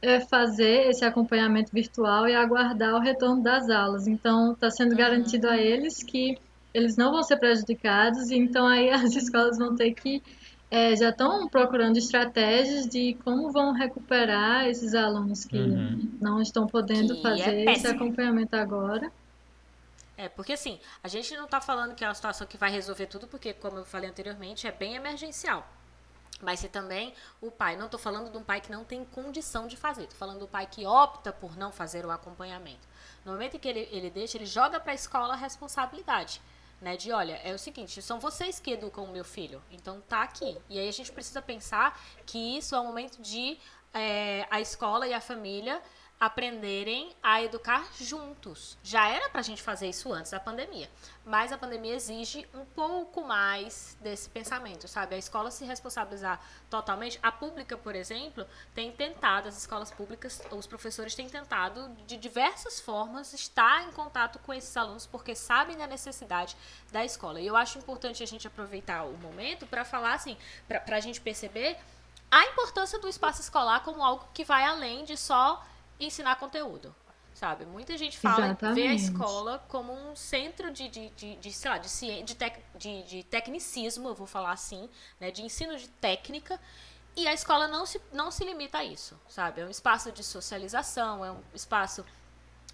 é 0.00 0.20
fazer 0.20 0.88
esse 0.88 1.04
acompanhamento 1.04 1.72
virtual 1.72 2.28
e 2.28 2.34
aguardar 2.34 2.94
o 2.94 3.00
retorno 3.00 3.42
das 3.42 3.68
aulas. 3.68 4.06
Então, 4.06 4.52
está 4.52 4.70
sendo 4.70 4.92
uhum. 4.92 4.98
garantido 4.98 5.48
a 5.48 5.56
eles 5.56 6.02
que 6.02 6.38
eles 6.72 6.96
não 6.96 7.10
vão 7.10 7.22
ser 7.22 7.36
prejudicados, 7.38 8.30
e 8.30 8.36
então 8.36 8.66
aí 8.66 8.90
as 8.90 9.14
escolas 9.16 9.58
vão 9.58 9.74
ter 9.74 9.92
que 9.94 10.22
é, 10.70 10.94
já 10.94 11.08
estão 11.08 11.48
procurando 11.48 11.96
estratégias 11.96 12.86
de 12.86 13.16
como 13.24 13.50
vão 13.50 13.72
recuperar 13.72 14.66
esses 14.66 14.94
alunos 14.94 15.44
que 15.44 15.58
uhum. 15.58 16.10
não 16.20 16.42
estão 16.42 16.66
podendo 16.66 17.14
que 17.14 17.20
é 17.20 17.22
fazer 17.22 17.68
é 17.68 17.72
esse 17.72 17.86
acompanhamento 17.86 18.54
agora. 18.54 19.10
É, 20.16 20.28
porque 20.28 20.52
assim, 20.52 20.78
a 21.02 21.08
gente 21.08 21.34
não 21.36 21.44
está 21.44 21.60
falando 21.60 21.94
que 21.94 22.04
é 22.04 22.08
uma 22.08 22.14
situação 22.14 22.46
que 22.46 22.58
vai 22.58 22.70
resolver 22.70 23.06
tudo, 23.06 23.26
porque, 23.28 23.54
como 23.54 23.78
eu 23.78 23.84
falei 23.84 24.10
anteriormente, 24.10 24.66
é 24.66 24.72
bem 24.72 24.94
emergencial. 24.96 25.66
Mas 26.40 26.60
se 26.60 26.68
também 26.68 27.12
o 27.40 27.50
pai, 27.50 27.76
não 27.76 27.86
estou 27.86 27.98
falando 27.98 28.30
de 28.30 28.36
um 28.36 28.44
pai 28.44 28.60
que 28.60 28.70
não 28.70 28.84
tem 28.84 29.04
condição 29.04 29.66
de 29.66 29.76
fazer, 29.76 30.04
estou 30.04 30.18
falando 30.18 30.40
do 30.40 30.48
pai 30.48 30.66
que 30.66 30.86
opta 30.86 31.32
por 31.32 31.56
não 31.56 31.72
fazer 31.72 32.06
o 32.06 32.10
acompanhamento. 32.10 32.86
No 33.24 33.32
momento 33.32 33.56
em 33.56 33.58
que 33.58 33.68
ele, 33.68 33.88
ele 33.90 34.10
deixa, 34.10 34.36
ele 34.36 34.46
joga 34.46 34.78
para 34.78 34.92
a 34.92 34.94
escola 34.94 35.34
a 35.34 35.36
responsabilidade. 35.36 36.40
Né, 36.80 36.96
de 36.96 37.10
olha, 37.10 37.40
é 37.42 37.52
o 37.52 37.58
seguinte, 37.58 38.00
são 38.00 38.20
vocês 38.20 38.60
que 38.60 38.70
educam 38.70 39.02
o 39.02 39.10
meu 39.10 39.24
filho, 39.24 39.60
então 39.68 40.00
tá 40.02 40.22
aqui. 40.22 40.56
E 40.70 40.78
aí 40.78 40.88
a 40.88 40.92
gente 40.92 41.10
precisa 41.10 41.42
pensar 41.42 42.00
que 42.24 42.56
isso 42.56 42.72
é 42.72 42.80
um 42.80 42.84
momento 42.84 43.20
de 43.20 43.58
é, 43.92 44.46
a 44.48 44.60
escola 44.60 45.04
e 45.04 45.12
a 45.12 45.20
família 45.20 45.82
aprenderem 46.20 47.14
a 47.22 47.42
educar 47.42 47.86
juntos. 48.00 48.76
Já 48.82 49.08
era 49.08 49.28
para 49.28 49.40
a 49.40 49.44
gente 49.44 49.62
fazer 49.62 49.88
isso 49.88 50.12
antes 50.12 50.32
da 50.32 50.40
pandemia, 50.40 50.90
mas 51.24 51.52
a 51.52 51.58
pandemia 51.58 51.94
exige 51.94 52.48
um 52.52 52.64
pouco 52.64 53.22
mais 53.22 53.96
desse 54.00 54.28
pensamento, 54.28 54.88
sabe? 54.88 55.14
A 55.14 55.18
escola 55.18 55.50
se 55.50 55.64
responsabilizar 55.64 56.40
totalmente. 56.68 57.20
A 57.22 57.30
pública, 57.30 57.76
por 57.76 57.94
exemplo, 57.94 58.44
tem 58.74 58.90
tentado, 58.90 59.48
as 59.48 59.56
escolas 59.56 59.92
públicas, 59.92 60.42
os 60.50 60.66
professores 60.66 61.14
têm 61.14 61.28
tentado 61.28 61.88
de 62.06 62.16
diversas 62.16 62.80
formas 62.80 63.32
estar 63.32 63.86
em 63.86 63.92
contato 63.92 64.40
com 64.40 64.52
esses 64.52 64.76
alunos 64.76 65.06
porque 65.06 65.36
sabem 65.36 65.76
da 65.76 65.86
necessidade 65.86 66.56
da 66.90 67.04
escola. 67.04 67.40
E 67.40 67.46
eu 67.46 67.56
acho 67.56 67.78
importante 67.78 68.22
a 68.24 68.26
gente 68.26 68.46
aproveitar 68.46 69.04
o 69.04 69.16
momento 69.18 69.66
para 69.66 69.84
falar 69.84 70.14
assim, 70.14 70.36
para 70.66 70.96
a 70.96 71.00
gente 71.00 71.20
perceber 71.20 71.76
a 72.30 72.44
importância 72.46 72.98
do 72.98 73.08
espaço 73.08 73.40
escolar 73.40 73.80
como 73.80 74.02
algo 74.02 74.28
que 74.34 74.44
vai 74.44 74.64
além 74.64 75.04
de 75.04 75.16
só 75.16 75.64
ensinar 76.00 76.36
conteúdo. 76.36 76.94
Sabe? 77.34 77.64
Muita 77.64 77.96
gente 77.96 78.18
fala, 78.18 78.46
Exatamente. 78.46 78.74
vê 78.82 78.88
a 78.88 78.94
escola 78.94 79.64
como 79.68 79.92
um 79.92 80.16
centro 80.16 80.72
de, 80.72 80.88
de, 80.88 81.08
de, 81.10 81.36
de 81.36 81.52
sei 81.52 81.70
lá, 81.70 81.78
de, 81.78 82.22
de, 82.24 82.34
tec, 82.34 82.58
de, 82.74 83.02
de 83.04 83.22
tecnicismo, 83.22 84.08
eu 84.08 84.14
vou 84.14 84.26
falar 84.26 84.50
assim, 84.50 84.90
né? 85.20 85.30
de 85.30 85.42
ensino 85.42 85.76
de 85.76 85.86
técnica. 85.86 86.58
E 87.16 87.28
a 87.28 87.32
escola 87.32 87.68
não 87.68 87.86
se, 87.86 88.00
não 88.12 88.32
se 88.32 88.44
limita 88.44 88.78
a 88.78 88.84
isso, 88.84 89.16
sabe? 89.28 89.60
É 89.60 89.64
um 89.64 89.70
espaço 89.70 90.10
de 90.10 90.24
socialização, 90.24 91.24
é 91.24 91.30
um 91.30 91.40
espaço 91.54 92.04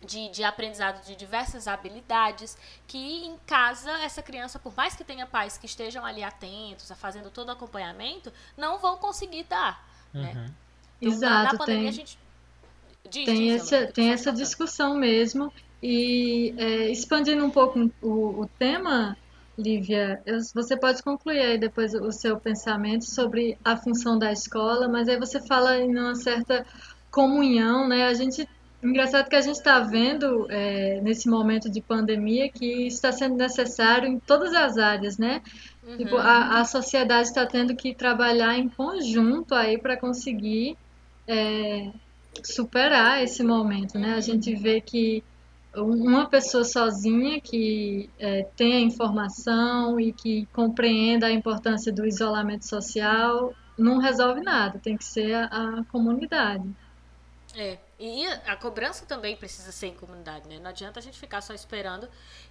de, 0.04 0.28
de 0.30 0.44
aprendizado 0.44 1.04
de 1.04 1.16
diversas 1.16 1.66
habilidades 1.66 2.56
que 2.86 3.24
em 3.24 3.36
casa 3.46 3.90
essa 3.98 4.22
criança, 4.22 4.58
por 4.58 4.74
mais 4.74 4.94
que 4.94 5.04
tenha 5.04 5.26
pais 5.26 5.56
que 5.56 5.66
estejam 5.66 6.04
ali 6.04 6.22
atentos, 6.22 6.90
a 6.90 6.94
fazendo 6.94 7.30
todo 7.30 7.48
o 7.48 7.52
acompanhamento, 7.52 8.32
não 8.56 8.78
vão 8.78 8.96
conseguir 8.96 9.44
dar. 9.44 9.86
Né? 10.12 10.28
Uhum. 10.28 10.34
Né? 10.34 10.54
Então, 11.00 11.12
Exato, 11.12 11.52
na 11.52 11.58
pandemia 11.58 11.80
tem... 11.80 11.88
a 11.88 11.92
gente 11.92 12.18
Diz, 13.14 13.24
tem 13.24 13.52
essa, 13.52 13.86
tem 13.86 14.10
essa 14.10 14.32
discussão 14.32 14.96
mesmo. 14.96 15.52
E 15.80 16.54
é, 16.56 16.90
expandindo 16.90 17.44
um 17.44 17.50
pouco 17.50 17.90
o, 18.02 18.40
o 18.40 18.48
tema, 18.58 19.16
Lívia, 19.56 20.20
eu, 20.26 20.38
você 20.54 20.76
pode 20.76 21.02
concluir 21.02 21.38
aí 21.40 21.58
depois 21.58 21.94
o 21.94 22.10
seu 22.10 22.38
pensamento 22.38 23.04
sobre 23.04 23.56
a 23.64 23.76
função 23.76 24.18
da 24.18 24.32
escola, 24.32 24.88
mas 24.88 25.08
aí 25.08 25.18
você 25.18 25.40
fala 25.40 25.78
em 25.78 25.96
uma 25.96 26.14
certa 26.16 26.66
comunhão, 27.10 27.86
né? 27.86 28.06
A 28.06 28.14
gente, 28.14 28.48
engraçado 28.82 29.28
que 29.28 29.36
a 29.36 29.40
gente 29.40 29.56
está 29.56 29.78
vendo 29.78 30.50
é, 30.50 31.00
nesse 31.02 31.28
momento 31.28 31.70
de 31.70 31.80
pandemia 31.80 32.48
que 32.48 32.86
está 32.86 33.12
sendo 33.12 33.36
necessário 33.36 34.08
em 34.08 34.18
todas 34.18 34.54
as 34.54 34.76
áreas, 34.76 35.18
né? 35.18 35.40
Uhum. 35.86 35.96
Tipo, 35.98 36.16
a, 36.16 36.60
a 36.60 36.64
sociedade 36.64 37.28
está 37.28 37.46
tendo 37.46 37.76
que 37.76 37.94
trabalhar 37.94 38.58
em 38.58 38.68
conjunto 38.68 39.54
aí 39.54 39.78
para 39.78 39.96
conseguir 39.96 40.76
é, 41.28 41.90
superar 42.42 43.22
esse 43.22 43.42
momento, 43.42 43.98
né? 43.98 44.14
A 44.14 44.20
gente 44.20 44.54
vê 44.54 44.80
que 44.80 45.22
uma 45.76 46.26
pessoa 46.26 46.64
sozinha 46.64 47.40
que 47.40 48.08
é, 48.18 48.44
tenha 48.56 48.80
informação 48.80 49.98
e 49.98 50.12
que 50.12 50.46
compreenda 50.52 51.26
a 51.26 51.32
importância 51.32 51.92
do 51.92 52.06
isolamento 52.06 52.66
social 52.66 53.52
não 53.76 53.98
resolve 53.98 54.40
nada, 54.40 54.78
tem 54.78 54.96
que 54.96 55.04
ser 55.04 55.34
a, 55.34 55.80
a 55.80 55.84
comunidade. 55.90 56.64
É, 57.56 57.78
e 57.98 58.26
a 58.26 58.56
cobrança 58.56 59.06
também 59.06 59.36
precisa 59.36 59.70
ser 59.70 59.86
em 59.86 59.94
comunidade, 59.94 60.48
né? 60.48 60.58
Não 60.58 60.70
adianta 60.70 60.98
a 60.98 61.02
gente 61.02 61.18
ficar 61.18 61.40
só 61.40 61.54
esperando 61.54 62.08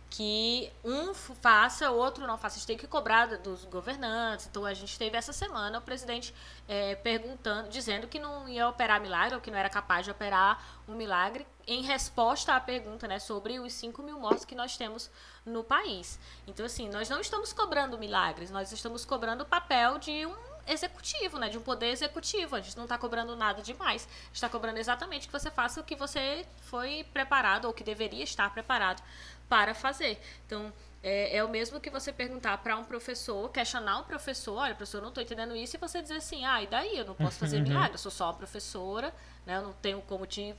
que 0.10 0.72
um 0.84 1.14
faça, 1.14 1.92
outro 1.92 2.26
não 2.26 2.38
faça. 2.38 2.56
A 2.56 2.60
gente 2.60 2.68
tem 2.68 2.78
que 2.78 2.88
cobrar 2.88 3.26
dos 3.38 3.66
governantes. 3.66 4.48
Então, 4.48 4.66
a 4.66 4.74
gente 4.74 4.98
teve 4.98 5.18
essa 5.18 5.34
semana 5.34 5.80
o 5.80 5.82
presidente 5.82 6.34
é, 6.68 6.96
perguntando, 6.96 7.68
dizendo 7.68 8.08
que 8.08 8.20
não 8.20 8.48
ia 8.48 8.70
operar 8.70 9.02
milagre, 9.02 9.36
ou 9.36 9.42
que 9.42 9.52
não 9.52 9.58
era 9.58 9.70
capaz 9.70 10.06
de 10.06 10.12
operar 10.12 10.82
um 10.88 10.94
milagre, 10.96 11.46
em 11.68 11.82
resposta 11.82 12.56
à 12.56 12.60
pergunta 12.60 13.08
né, 13.08 13.20
sobre 13.20 13.60
os 13.60 13.74
5 13.74 14.02
mil 14.04 14.20
mortos 14.20 14.46
que 14.46 14.56
nós 14.56 14.78
temos 14.78 15.10
no 15.46 15.64
país. 15.64 16.20
Então, 16.48 16.66
assim, 16.66 16.88
nós 16.90 17.10
não 17.10 17.20
estamos 17.20 17.52
cobrando 17.52 17.98
milagres, 17.98 18.52
nós 18.52 18.72
estamos 18.72 19.04
cobrando 19.04 19.44
o 19.44 19.46
papel 19.46 19.98
de 19.98 20.26
um 20.26 20.53
executivo, 20.68 21.38
né? 21.38 21.50
De 21.50 21.58
um 21.58 21.62
poder 21.62 21.88
executivo. 21.88 22.56
A 22.56 22.62
gente 22.62 22.78
não 22.78 22.84
está 22.84 22.98
cobrando 22.98 23.36
nada 23.36 23.62
demais. 23.62 24.08
A 24.08 24.26
gente 24.28 24.36
está 24.36 24.50
cobrando 24.50 24.78
exatamente 24.80 25.28
que 25.28 25.34
você 25.34 25.52
faça 25.52 25.82
o 25.82 25.84
que 25.84 25.96
você 25.96 26.46
foi 26.62 27.06
preparado 27.14 27.66
ou 27.66 27.74
que 27.74 27.84
deveria 27.84 28.24
estar 28.24 28.52
preparado 28.54 29.04
para 29.50 29.74
fazer. 29.74 30.22
Então, 30.46 30.72
é, 31.04 31.38
é 31.38 31.44
o 31.44 31.50
mesmo 31.50 31.80
que 31.80 31.90
você 31.90 32.14
perguntar 32.14 32.58
para 32.60 32.78
um 32.78 32.86
professor, 32.86 33.52
questionar 33.52 34.00
um 34.00 34.04
professor, 34.04 34.56
olha, 34.56 34.74
professor, 34.74 35.00
eu 35.00 35.02
não 35.02 35.10
estou 35.10 35.22
entendendo 35.22 35.56
isso, 35.56 35.76
e 35.76 35.80
você 35.80 36.02
dizer 36.02 36.16
assim, 36.16 36.46
ah, 36.46 36.64
e 36.64 36.68
daí? 36.68 36.98
Eu 36.98 37.06
não 37.06 37.14
posso 37.14 37.38
fazer 37.38 37.58
uhum. 37.58 37.64
milagre, 37.64 37.94
eu 37.94 37.98
sou 37.98 38.12
só 38.12 38.28
uma 38.28 38.34
professora, 38.34 39.14
né? 39.46 39.58
Eu 39.58 39.64
não 39.64 39.74
tenho 39.74 40.02
como 40.04 40.26
te 40.26 40.56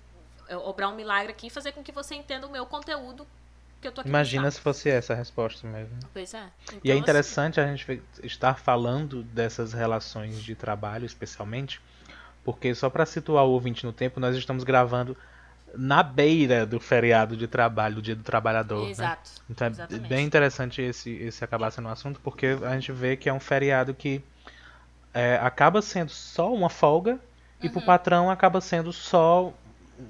obrar 0.64 0.90
um 0.90 0.94
milagre 0.94 1.32
aqui 1.32 1.46
e 1.46 1.50
fazer 1.50 1.72
com 1.72 1.82
que 1.82 1.90
você 1.90 2.14
entenda 2.14 2.46
o 2.46 2.50
meu 2.50 2.66
conteúdo 2.66 3.26
que 3.84 3.88
eu 3.88 3.92
tô 3.92 4.00
aqui 4.00 4.08
Imagina 4.08 4.50
se 4.50 4.60
fosse 4.60 4.88
essa 4.88 5.12
a 5.12 5.16
resposta 5.16 5.66
mesmo. 5.66 5.98
Pois 6.12 6.32
é. 6.32 6.46
Então, 6.64 6.80
e 6.82 6.90
é 6.90 6.94
então, 6.94 7.02
interessante 7.02 7.60
assim... 7.60 7.70
a 7.70 7.76
gente 7.76 8.02
estar 8.22 8.58
falando 8.58 9.22
dessas 9.22 9.74
relações 9.74 10.42
de 10.42 10.54
trabalho, 10.54 11.04
especialmente, 11.04 11.80
porque 12.42 12.74
só 12.74 12.88
para 12.88 13.04
situar 13.04 13.44
o 13.44 13.50
ouvinte 13.50 13.84
no 13.84 13.92
tempo, 13.92 14.18
nós 14.18 14.36
estamos 14.36 14.64
gravando 14.64 15.14
na 15.76 16.02
beira 16.02 16.64
do 16.64 16.80
feriado 16.80 17.36
de 17.36 17.46
trabalho, 17.46 17.96
do 17.96 18.02
Dia 18.02 18.16
do 18.16 18.22
Trabalhador. 18.22 18.84
Né? 18.84 18.90
Exato. 18.90 19.30
Né? 19.36 19.44
Então 19.50 19.66
é 19.66 19.70
exatamente. 19.70 20.08
bem 20.08 20.24
interessante 20.24 20.80
esse, 20.80 21.10
esse 21.10 21.44
acabar 21.44 21.70
sendo 21.70 21.88
um 21.88 21.92
assunto, 21.92 22.20
porque 22.20 22.56
a 22.62 22.72
gente 22.74 22.90
vê 22.90 23.16
que 23.16 23.28
é 23.28 23.32
um 23.32 23.40
feriado 23.40 23.92
que 23.92 24.22
é, 25.12 25.38
acaba 25.42 25.82
sendo 25.82 26.10
só 26.10 26.52
uma 26.52 26.70
folga 26.70 27.12
uhum. 27.12 27.18
e 27.62 27.68
pro 27.68 27.82
patrão 27.82 28.30
acaba 28.30 28.60
sendo 28.60 28.92
só 28.92 29.52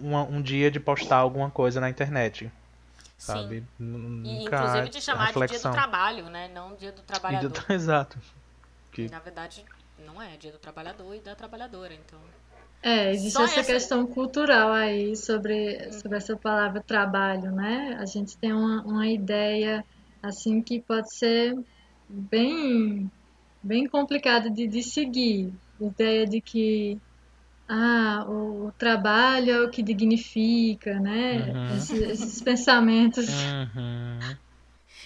uma, 0.01 0.23
um 0.23 0.41
dia 0.41 0.71
de 0.71 0.79
postar 0.79 1.17
alguma 1.17 1.51
coisa 1.51 1.81
na 1.81 1.91
internet 1.91 2.53
sabe? 3.25 3.65
Sim. 3.79 4.23
E, 4.25 4.45
inclusive 4.45 4.89
de 4.91 5.01
chamar 5.01 5.27
reflexão. 5.27 5.57
de 5.57 5.63
dia 5.63 5.71
do 5.71 5.75
trabalho, 5.75 6.25
né? 6.31 6.51
Não 6.55 6.75
dia 6.77 6.93
do 6.93 7.03
trabalhador. 7.03 7.51
Do... 7.51 7.65
Exato. 7.73 8.19
Que... 8.93 9.09
Na 9.09 9.19
verdade, 9.19 9.65
não 10.05 10.21
é, 10.21 10.35
é 10.35 10.37
dia 10.37 10.53
do 10.53 10.59
trabalhador 10.59 11.15
e 11.15 11.21
da 11.21 11.35
trabalhadora, 11.35 11.95
então... 11.95 12.19
É, 12.83 13.11
existe 13.13 13.41
essa, 13.41 13.61
essa, 13.61 13.73
questão 13.73 14.07
cultural 14.07 14.71
aí 14.71 15.17
sobre, 15.17 15.91
sobre 15.91 16.19
essa 16.19 16.37
palavra 16.37 16.83
trabalho, 16.83 17.51
né? 17.51 17.97
A 17.99 18.05
gente 18.05 18.37
tem 18.37 18.53
uma, 18.53 18.83
uma 18.83 19.07
ideia, 19.07 19.83
assim, 20.23 20.61
que 20.61 20.81
pode 20.81 21.11
ser 21.15 21.59
bem, 22.07 23.11
bem 23.63 23.87
complicada 23.87 24.51
de, 24.51 24.67
de 24.67 24.83
seguir. 24.83 25.51
A 25.81 25.85
ideia 25.85 26.27
de 26.27 26.43
que 26.43 27.01
ah, 27.69 28.27
o 28.29 28.73
trabalho 28.79 29.51
é 29.51 29.61
o 29.63 29.71
que 29.71 29.83
dignifica, 29.83 30.99
né? 31.01 31.53
Uhum. 31.53 31.77
Esses, 31.77 32.03
esses, 32.03 32.43
pensamentos. 32.43 33.27
Uhum. 33.29 34.37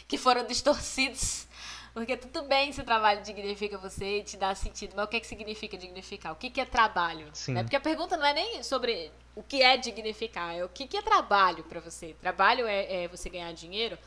Que 0.08 0.18
foram 0.18 0.44
distorcidos. 0.46 1.46
Porque 1.94 2.16
tudo 2.16 2.42
bem 2.46 2.72
se 2.72 2.80
o 2.80 2.84
trabalho 2.84 3.22
dignifica 3.22 3.76
você 3.78 4.18
e 4.18 4.22
te 4.22 4.36
dá 4.36 4.54
sentido, 4.54 4.92
mas 4.94 5.04
o 5.04 5.08
que, 5.08 5.16
é 5.16 5.20
que 5.20 5.26
significa 5.26 5.76
dignificar? 5.76 6.32
O 6.32 6.36
que, 6.36 6.50
que 6.50 6.60
é 6.60 6.64
trabalho? 6.64 7.26
Né? 7.48 7.62
Porque 7.62 7.76
a 7.76 7.80
pergunta 7.80 8.16
não 8.16 8.24
é 8.24 8.34
nem 8.34 8.62
sobre 8.62 9.10
o 9.34 9.42
que 9.42 9.62
é 9.62 9.76
dignificar, 9.76 10.54
é 10.54 10.64
o 10.64 10.68
que, 10.68 10.86
que 10.86 10.96
é 10.96 11.02
trabalho 11.02 11.64
para 11.64 11.80
você. 11.80 12.14
Trabalho 12.20 12.66
é, 12.66 13.04
é, 13.04 13.08
você 13.08 13.28
ganhar 13.28 13.52
dinheiro, 13.52 13.98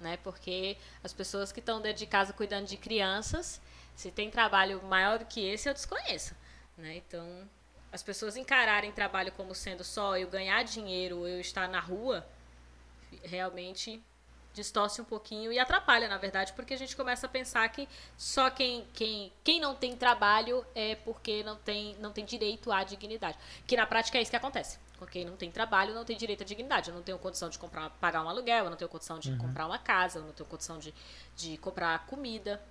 né? 0.00 0.18
Porque 0.24 0.76
as 1.04 1.12
pessoas 1.12 1.52
que 1.52 1.60
estão 1.60 1.80
dentro 1.80 1.98
de 1.98 2.06
casa 2.06 2.32
cuidando 2.32 2.66
de 2.66 2.76
crianças, 2.76 3.60
se 3.94 4.10
tem 4.10 4.30
trabalho 4.30 4.82
maior 4.84 5.18
do 5.18 5.24
que 5.24 5.40
esse, 5.40 5.68
eu 5.68 5.74
desconheço. 5.74 6.34
Né? 6.76 6.96
Então, 6.96 7.48
as 7.96 8.02
pessoas 8.02 8.36
encararem 8.36 8.92
trabalho 8.92 9.32
como 9.32 9.54
sendo 9.54 9.82
só 9.82 10.18
eu 10.18 10.28
ganhar 10.28 10.62
dinheiro, 10.64 11.26
eu 11.26 11.40
estar 11.40 11.66
na 11.66 11.80
rua, 11.80 12.26
realmente 13.22 14.02
distorce 14.52 15.00
um 15.00 15.04
pouquinho 15.04 15.50
e 15.50 15.58
atrapalha, 15.58 16.06
na 16.06 16.18
verdade, 16.18 16.52
porque 16.52 16.74
a 16.74 16.76
gente 16.76 16.94
começa 16.94 17.26
a 17.26 17.28
pensar 17.28 17.66
que 17.70 17.88
só 18.16 18.50
quem, 18.50 18.86
quem, 18.92 19.32
quem 19.42 19.58
não 19.60 19.74
tem 19.74 19.96
trabalho 19.96 20.64
é 20.74 20.94
porque 20.94 21.42
não 21.42 21.56
tem, 21.56 21.96
não 21.98 22.12
tem 22.12 22.24
direito 22.24 22.70
à 22.70 22.84
dignidade. 22.84 23.38
Que 23.66 23.76
na 23.76 23.86
prática 23.86 24.18
é 24.18 24.22
isso 24.22 24.30
que 24.30 24.36
acontece. 24.36 24.78
Quem 25.10 25.24
não 25.24 25.36
tem 25.36 25.50
trabalho, 25.50 25.94
não 25.94 26.04
tem 26.04 26.16
direito 26.16 26.42
à 26.42 26.46
dignidade. 26.46 26.90
Eu 26.90 26.94
não 26.94 27.02
tenho 27.02 27.18
condição 27.18 27.48
de 27.48 27.58
comprar, 27.58 27.90
pagar 27.98 28.22
um 28.22 28.28
aluguel, 28.28 28.64
eu 28.64 28.70
não 28.70 28.76
tenho 28.76 28.90
condição 28.90 29.18
de 29.18 29.30
uhum. 29.30 29.38
comprar 29.38 29.66
uma 29.66 29.78
casa, 29.78 30.18
eu 30.18 30.22
não 30.22 30.32
tenho 30.32 30.48
condição 30.48 30.78
de, 30.78 30.94
de 31.34 31.56
comprar 31.58 32.06
comida. 32.06 32.62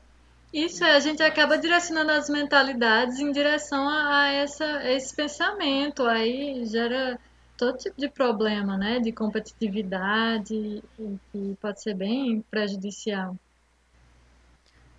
Isso, 0.53 0.83
a 0.83 0.99
gente 0.99 1.21
acaba 1.21 1.57
direcionando 1.57 2.11
as 2.11 2.29
mentalidades 2.29 3.19
em 3.19 3.31
direção 3.31 3.89
a, 3.89 4.27
essa, 4.29 4.65
a 4.65 4.91
esse 4.91 5.13
pensamento, 5.13 6.03
aí 6.03 6.65
gera 6.65 7.19
todo 7.57 7.77
tipo 7.77 7.99
de 7.99 8.09
problema, 8.09 8.77
né, 8.77 8.99
de 8.99 9.11
competitividade, 9.11 10.83
que 11.31 11.57
pode 11.61 11.81
ser 11.81 11.93
bem 11.93 12.41
prejudicial. 12.49 13.35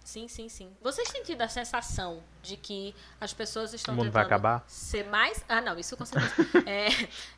Sim, 0.06 0.28
sim, 0.28 0.48
sim. 0.48 0.70
Vocês 0.80 1.08
têm 1.08 1.24
tido 1.24 1.42
a 1.42 1.48
sensação 1.48 2.22
de 2.40 2.56
que 2.56 2.94
as 3.20 3.32
pessoas 3.32 3.74
estão 3.74 3.92
o 3.92 3.96
mundo 3.96 4.12
vai 4.12 4.22
acabar? 4.22 4.64
ser 4.68 5.04
mais. 5.04 5.44
Ah, 5.48 5.60
não, 5.60 5.76
isso 5.76 5.96
com 5.96 6.04
certeza. 6.04 6.32
é, 6.64 6.86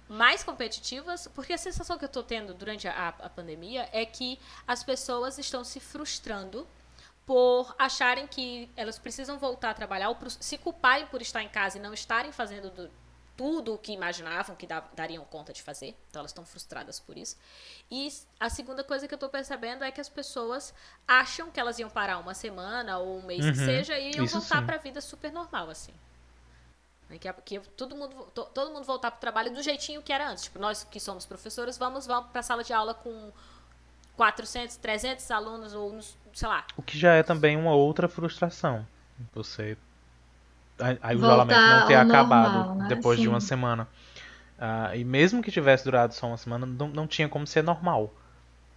mais 0.07 0.45
competitivas, 0.45 1.27
porque 1.35 1.55
a 1.55 1.59
sensação 1.59 1.97
que 1.97 2.05
eu 2.05 2.09
estou 2.09 2.23
tendo 2.23 2.53
durante 2.53 2.87
a, 2.87 3.09
a 3.09 3.31
pandemia 3.31 3.89
é 3.91 4.05
que 4.05 4.39
as 4.67 4.85
pessoas 4.85 5.39
estão 5.39 5.65
se 5.65 5.81
frustrando 5.81 6.67
por 7.29 7.75
acharem 7.79 8.27
que 8.27 8.71
elas 8.75 8.99
precisam 8.99 9.39
voltar 9.39 9.69
a 9.69 9.75
trabalhar, 9.75 10.09
ou 10.09 10.15
por 10.15 10.31
se 10.31 10.57
culparem 10.57 11.07
por 11.09 11.21
estar 11.21 11.43
em 11.43 11.49
casa 11.51 11.77
e 11.77 11.81
não 11.81 11.93
estarem 11.93 12.33
fazendo 12.33 12.71
do, 12.71 12.91
tudo 13.37 13.75
o 13.75 13.79
que 13.79 13.93
imaginavam 13.93 14.57
que 14.57 14.67
dariam 14.95 15.23
conta 15.27 15.53
de 15.53 15.63
fazer. 15.63 15.95
Então 16.09 16.21
elas 16.21 16.31
estão 16.31 16.47
frustradas 16.47 16.99
por 16.99 17.19
isso. 17.19 17.37
E 17.91 18.11
a 18.41 18.49
segunda 18.49 18.83
coisa 18.83 19.07
que 19.07 19.13
eu 19.13 19.17
estou 19.17 19.29
percebendo 19.29 19.85
é 19.85 19.91
que 19.91 20.01
as 20.01 20.09
pessoas 20.09 20.73
acham 21.07 21.51
que 21.51 21.61
elas 21.61 21.79
iam 21.79 21.91
parar 21.91 22.17
uma 22.17 22.33
semana 22.33 22.97
ou 22.97 23.19
um 23.19 23.23
mês 23.23 23.45
uhum, 23.45 23.53
que 23.53 23.59
seja 23.59 23.99
e 23.99 24.13
iam 24.17 24.25
voltar 24.25 24.65
para 24.65 24.77
a 24.77 24.79
vida 24.79 25.03
super 25.03 25.31
normal 25.31 25.69
assim. 25.69 25.93
Né, 27.11 27.19
que, 27.19 27.31
que 27.45 27.61
todo 27.77 27.95
mundo 27.95 28.15
todo 28.33 28.71
mundo 28.73 28.85
voltar 28.85 29.11
para 29.11 29.19
o 29.19 29.21
trabalho 29.21 29.53
do 29.53 29.63
jeitinho 29.63 30.01
que 30.01 30.15
era 30.15 30.31
antes. 30.31 30.45
Tipo, 30.45 30.59
nós 30.59 30.83
que 30.83 30.99
somos 30.99 31.27
professores 31.27 31.77
vamos 31.77 32.07
vamos 32.07 32.31
para 32.31 32.41
a 32.41 32.43
sala 32.43 32.65
de 32.65 32.73
aula 32.73 32.95
com 32.95 33.31
400, 34.19 34.77
300 34.77 35.31
alunos 35.31 35.75
ou 35.75 35.97
sei 36.35 36.49
lá. 36.49 36.65
O 36.77 36.83
que 36.83 36.99
já 36.99 37.15
é 37.15 37.23
também 37.23 37.57
uma 37.57 37.73
outra 37.73 38.09
frustração. 38.09 38.85
Você 39.33 39.79
aí 40.81 41.15
o 41.15 41.19
isolamento 41.19 41.61
não 41.61 41.87
ter 41.87 41.95
acabado 41.95 42.53
normal, 42.53 42.75
né? 42.77 42.89
depois 42.89 43.17
Sim. 43.17 43.23
de 43.23 43.29
uma 43.29 43.41
semana. 43.41 43.89
Uh, 44.59 44.97
e 44.97 45.05
mesmo 45.05 45.41
que 45.41 45.53
tivesse 45.53 45.85
durado 45.85 46.13
só 46.15 46.27
uma 46.27 46.37
semana, 46.37 46.67
não, 46.67 46.89
não 46.89 47.07
tinha 47.07 47.29
como 47.29 47.47
ser 47.47 47.63
normal. 47.63 48.13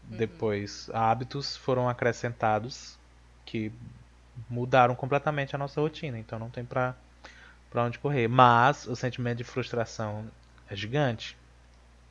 Uhum. 0.10 0.18
Depois, 0.18 0.90
hábitos 0.94 1.58
foram 1.58 1.90
acrescentados 1.90 3.00
que 3.44 3.72
mudaram 4.48 4.94
completamente 4.94 5.56
a 5.56 5.60
nossa 5.60 5.82
rotina. 5.82 6.20
Então 6.20 6.38
não 6.38 6.52
tem 6.52 6.64
pra, 6.64 6.96
pra 7.72 7.84
onde 7.84 7.98
correr. 7.98 8.28
Mas 8.28 8.86
o 8.86 8.96
sentimento 8.96 9.40
de 9.40 9.44
frustração 9.44 10.26
é 10.70 10.76
gigante. 10.76 11.36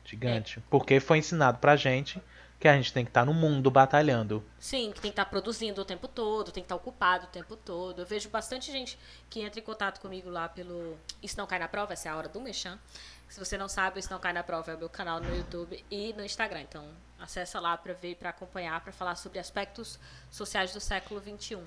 Gigante. 0.03 0.59
É. 0.59 0.61
Porque 0.69 0.99
foi 0.99 1.19
ensinado 1.19 1.59
pra 1.59 1.77
gente 1.77 2.21
que 2.61 2.67
a 2.67 2.75
gente 2.75 2.93
tem 2.93 3.03
que 3.03 3.09
estar 3.09 3.21
tá 3.21 3.25
no 3.25 3.33
mundo 3.33 3.71
batalhando. 3.71 4.43
Sim, 4.59 4.91
que 4.91 5.01
tem 5.01 5.09
que 5.09 5.13
estar 5.13 5.25
tá 5.25 5.29
produzindo 5.31 5.81
o 5.81 5.85
tempo 5.85 6.07
todo, 6.07 6.51
tem 6.51 6.61
que 6.61 6.65
estar 6.65 6.75
tá 6.75 6.81
ocupado 6.81 7.25
o 7.25 7.29
tempo 7.29 7.55
todo. 7.55 8.03
Eu 8.03 8.05
vejo 8.05 8.29
bastante 8.29 8.71
gente 8.71 8.99
que 9.31 9.41
entra 9.41 9.59
em 9.59 9.63
contato 9.63 9.99
comigo 9.99 10.29
lá 10.29 10.47
pelo 10.47 10.95
Isso 11.23 11.35
Não 11.37 11.47
Cai 11.47 11.57
na 11.57 11.67
Prova, 11.67 11.93
essa 11.93 12.07
é 12.07 12.11
a 12.11 12.15
hora 12.15 12.29
do 12.29 12.39
Mechan. 12.39 12.77
Se 13.27 13.39
você 13.39 13.57
não 13.57 13.67
sabe, 13.67 13.99
Isso 13.99 14.11
Não 14.11 14.19
Cai 14.19 14.31
na 14.31 14.43
Prova 14.43 14.71
é 14.71 14.75
o 14.75 14.77
meu 14.77 14.89
canal 14.89 15.19
no 15.19 15.35
YouTube 15.35 15.83
e 15.89 16.13
no 16.13 16.23
Instagram. 16.23 16.61
Então, 16.61 16.87
acessa 17.19 17.59
lá 17.59 17.75
para 17.75 17.93
ver, 17.93 18.15
para 18.15 18.29
acompanhar, 18.29 18.79
para 18.81 18.93
falar 18.93 19.15
sobre 19.15 19.39
aspectos 19.39 19.99
sociais 20.29 20.71
do 20.71 20.79
século 20.79 21.19
XXI. 21.19 21.57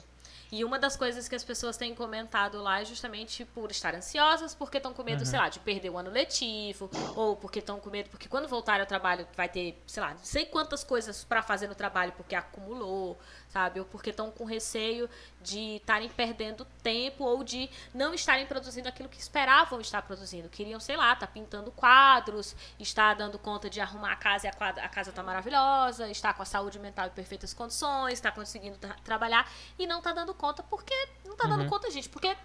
E 0.50 0.64
uma 0.64 0.78
das 0.78 0.96
coisas 0.96 1.28
que 1.28 1.34
as 1.34 1.42
pessoas 1.42 1.76
têm 1.76 1.94
comentado 1.94 2.60
lá 2.62 2.80
é 2.80 2.84
justamente 2.84 3.44
por 3.44 3.70
estar 3.70 3.94
ansiosas, 3.94 4.54
porque 4.54 4.76
estão 4.78 4.92
com 4.92 5.02
medo, 5.02 5.20
uhum. 5.20 5.26
sei 5.26 5.38
lá, 5.38 5.48
de 5.48 5.58
perder 5.60 5.90
o 5.90 5.98
ano 5.98 6.10
letivo, 6.10 6.90
ou 7.14 7.36
porque 7.36 7.58
estão 7.58 7.80
com 7.80 7.90
medo, 7.90 8.10
porque 8.10 8.28
quando 8.28 8.46
voltar 8.48 8.80
ao 8.80 8.86
trabalho 8.86 9.26
vai 9.36 9.48
ter, 9.48 9.82
sei 9.86 10.02
lá, 10.02 10.10
não 10.10 10.24
sei 10.24 10.46
quantas 10.46 10.84
coisas 10.84 11.24
para 11.24 11.42
fazer 11.42 11.66
no 11.66 11.74
trabalho 11.74 12.12
porque 12.12 12.34
acumulou, 12.34 13.18
sabe? 13.54 13.78
Ou 13.78 13.86
porque 13.86 14.10
estão 14.10 14.32
com 14.32 14.44
receio 14.44 15.08
de 15.40 15.76
estarem 15.76 16.08
perdendo 16.08 16.66
tempo 16.82 17.22
ou 17.22 17.44
de 17.44 17.70
não 17.94 18.12
estarem 18.12 18.46
produzindo 18.46 18.88
aquilo 18.88 19.08
que 19.08 19.20
esperavam 19.20 19.80
estar 19.80 20.02
produzindo. 20.02 20.48
Queriam, 20.48 20.80
sei 20.80 20.96
lá, 20.96 21.12
estar 21.12 21.28
tá 21.28 21.32
pintando 21.32 21.70
quadros, 21.70 22.56
estar 22.80 23.14
dando 23.14 23.38
conta 23.38 23.70
de 23.70 23.80
arrumar 23.80 24.10
a 24.10 24.16
casa 24.16 24.48
e 24.48 24.50
a, 24.50 24.52
quadra, 24.52 24.84
a 24.84 24.88
casa 24.88 25.10
está 25.10 25.22
maravilhosa, 25.22 26.10
estar 26.10 26.34
com 26.34 26.42
a 26.42 26.44
saúde 26.44 26.80
mental 26.80 27.06
em 27.06 27.10
perfeitas 27.10 27.54
condições, 27.54 28.14
estar 28.14 28.32
conseguindo 28.32 28.76
tra 28.76 28.94
trabalhar 29.04 29.48
e 29.78 29.86
não 29.86 29.98
está 29.98 30.12
dando 30.12 30.34
conta 30.34 30.64
porque 30.64 30.94
não 31.24 31.34
está 31.34 31.46
dando 31.46 31.62
uhum. 31.62 31.68
conta, 31.68 31.88
gente, 31.92 32.08
porque 32.08 32.36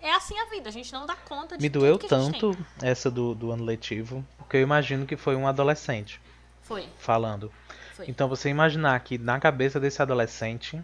é 0.00 0.12
assim 0.14 0.38
a 0.38 0.46
vida, 0.46 0.70
a 0.70 0.72
gente 0.72 0.90
não 0.90 1.04
dá 1.04 1.16
conta 1.16 1.58
de 1.58 1.62
Me 1.62 1.68
doeu 1.68 1.98
tanto 1.98 2.56
essa 2.80 3.10
do, 3.10 3.34
do 3.34 3.52
ano 3.52 3.62
letivo, 3.62 4.24
porque 4.38 4.56
eu 4.56 4.62
imagino 4.62 5.04
que 5.04 5.18
foi 5.18 5.36
um 5.36 5.46
adolescente. 5.46 6.18
Foi. 6.62 6.88
Falando. 6.98 7.52
Foi. 7.96 8.06
Então 8.08 8.28
você 8.28 8.48
imaginar 8.48 8.98
que 9.00 9.18
na 9.18 9.38
cabeça 9.40 9.80
desse 9.80 10.00
adolescente 10.02 10.82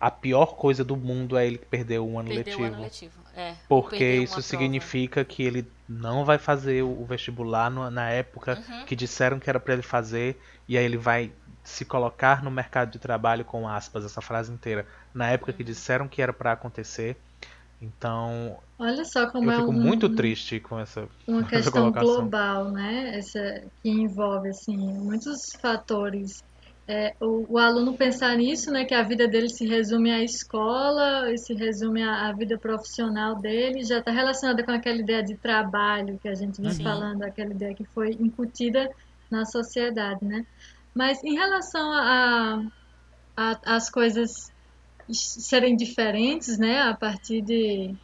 a 0.00 0.10
pior 0.10 0.54
coisa 0.56 0.84
do 0.84 0.96
mundo 0.96 1.36
é 1.36 1.46
ele 1.46 1.56
perder 1.58 1.98
um 2.00 2.18
ano 2.18 2.28
Perdeu 2.28 2.58
letivo. 2.58 2.62
o 2.62 2.74
ano 2.74 2.82
letivo. 2.82 3.20
É, 3.36 3.54
porque 3.68 4.04
isso 4.16 4.34
prova. 4.34 4.42
significa 4.42 5.24
que 5.24 5.42
ele 5.42 5.66
não 5.88 6.24
vai 6.24 6.36
fazer 6.38 6.82
o 6.82 7.04
vestibular 7.04 7.70
no, 7.70 7.90
na 7.90 8.10
época 8.10 8.58
Uhum. 8.68 8.84
que 8.84 8.94
disseram 8.94 9.38
que 9.38 9.48
era 9.48 9.58
para 9.58 9.72
ele 9.74 9.82
fazer 9.82 10.38
e 10.68 10.76
aí 10.76 10.84
ele 10.84 10.96
vai 10.98 11.32
se 11.62 11.84
colocar 11.84 12.42
no 12.42 12.50
mercado 12.50 12.90
de 12.90 12.98
trabalho 12.98 13.44
com 13.44 13.66
aspas 13.66 14.04
essa 14.04 14.20
frase 14.20 14.52
inteira 14.52 14.86
na 15.14 15.30
época 15.30 15.52
que 15.52 15.62
Uhum. 15.62 15.66
disseram 15.66 16.08
que 16.08 16.20
era 16.20 16.32
para 16.32 16.52
acontecer. 16.52 17.16
Então, 17.80 18.58
Olha 18.78 19.04
só 19.04 19.30
como 19.30 19.50
eu 19.50 19.52
é 19.52 19.58
fico 19.58 19.72
um- 19.72 19.72
muito 19.72 20.08
triste 20.08 20.60
com 20.60 20.78
essa 20.78 21.08
uma 21.26 21.44
essa 21.52 21.70
questão 21.70 21.72
colocação. 21.72 22.32
global, 22.32 22.70
né? 22.72 23.18
Essa 23.18 23.40
que 23.82 23.88
envolve 23.90 24.48
assim 24.50 24.76
muitos 24.76 25.40
fatores. 25.60 26.42
É, 26.86 27.14
o, 27.20 27.54
o 27.54 27.58
aluno 27.58 27.96
pensar 27.96 28.36
nisso, 28.36 28.70
né? 28.70 28.84
Que 28.84 28.94
a 28.94 29.02
vida 29.02 29.26
dele 29.28 29.48
se 29.48 29.66
resume 29.66 30.10
à 30.12 30.22
escola 30.22 31.32
e 31.32 31.38
se 31.38 31.54
resume 31.54 32.02
à, 32.02 32.28
à 32.28 32.32
vida 32.34 32.58
profissional 32.58 33.40
dele, 33.40 33.84
já 33.84 33.98
está 34.00 34.10
relacionada 34.12 34.64
com 34.64 34.72
aquela 34.72 34.98
ideia 35.00 35.22
de 35.22 35.38
trabalho 35.38 36.18
que 36.20 36.28
a 36.28 36.34
gente 36.34 36.60
vem 36.60 36.76
Uhum. 36.76 36.80
falando, 36.82 37.22
aquela 37.22 37.52
ideia 37.52 37.74
que 37.74 37.84
foi 37.94 38.10
incutida 38.20 38.86
na 39.30 39.44
sociedade, 39.46 40.22
né? 40.24 40.42
Mas 40.94 41.22
em 41.24 41.34
relação 41.34 41.92
a, 41.92 42.58
a, 43.36 43.76
as 43.76 43.90
coisas 43.90 44.30
serem 45.12 45.76
diferentes, 45.76 46.58
né? 46.58 46.80
A 46.82 46.96
partir 46.96 47.42
de 47.42 47.94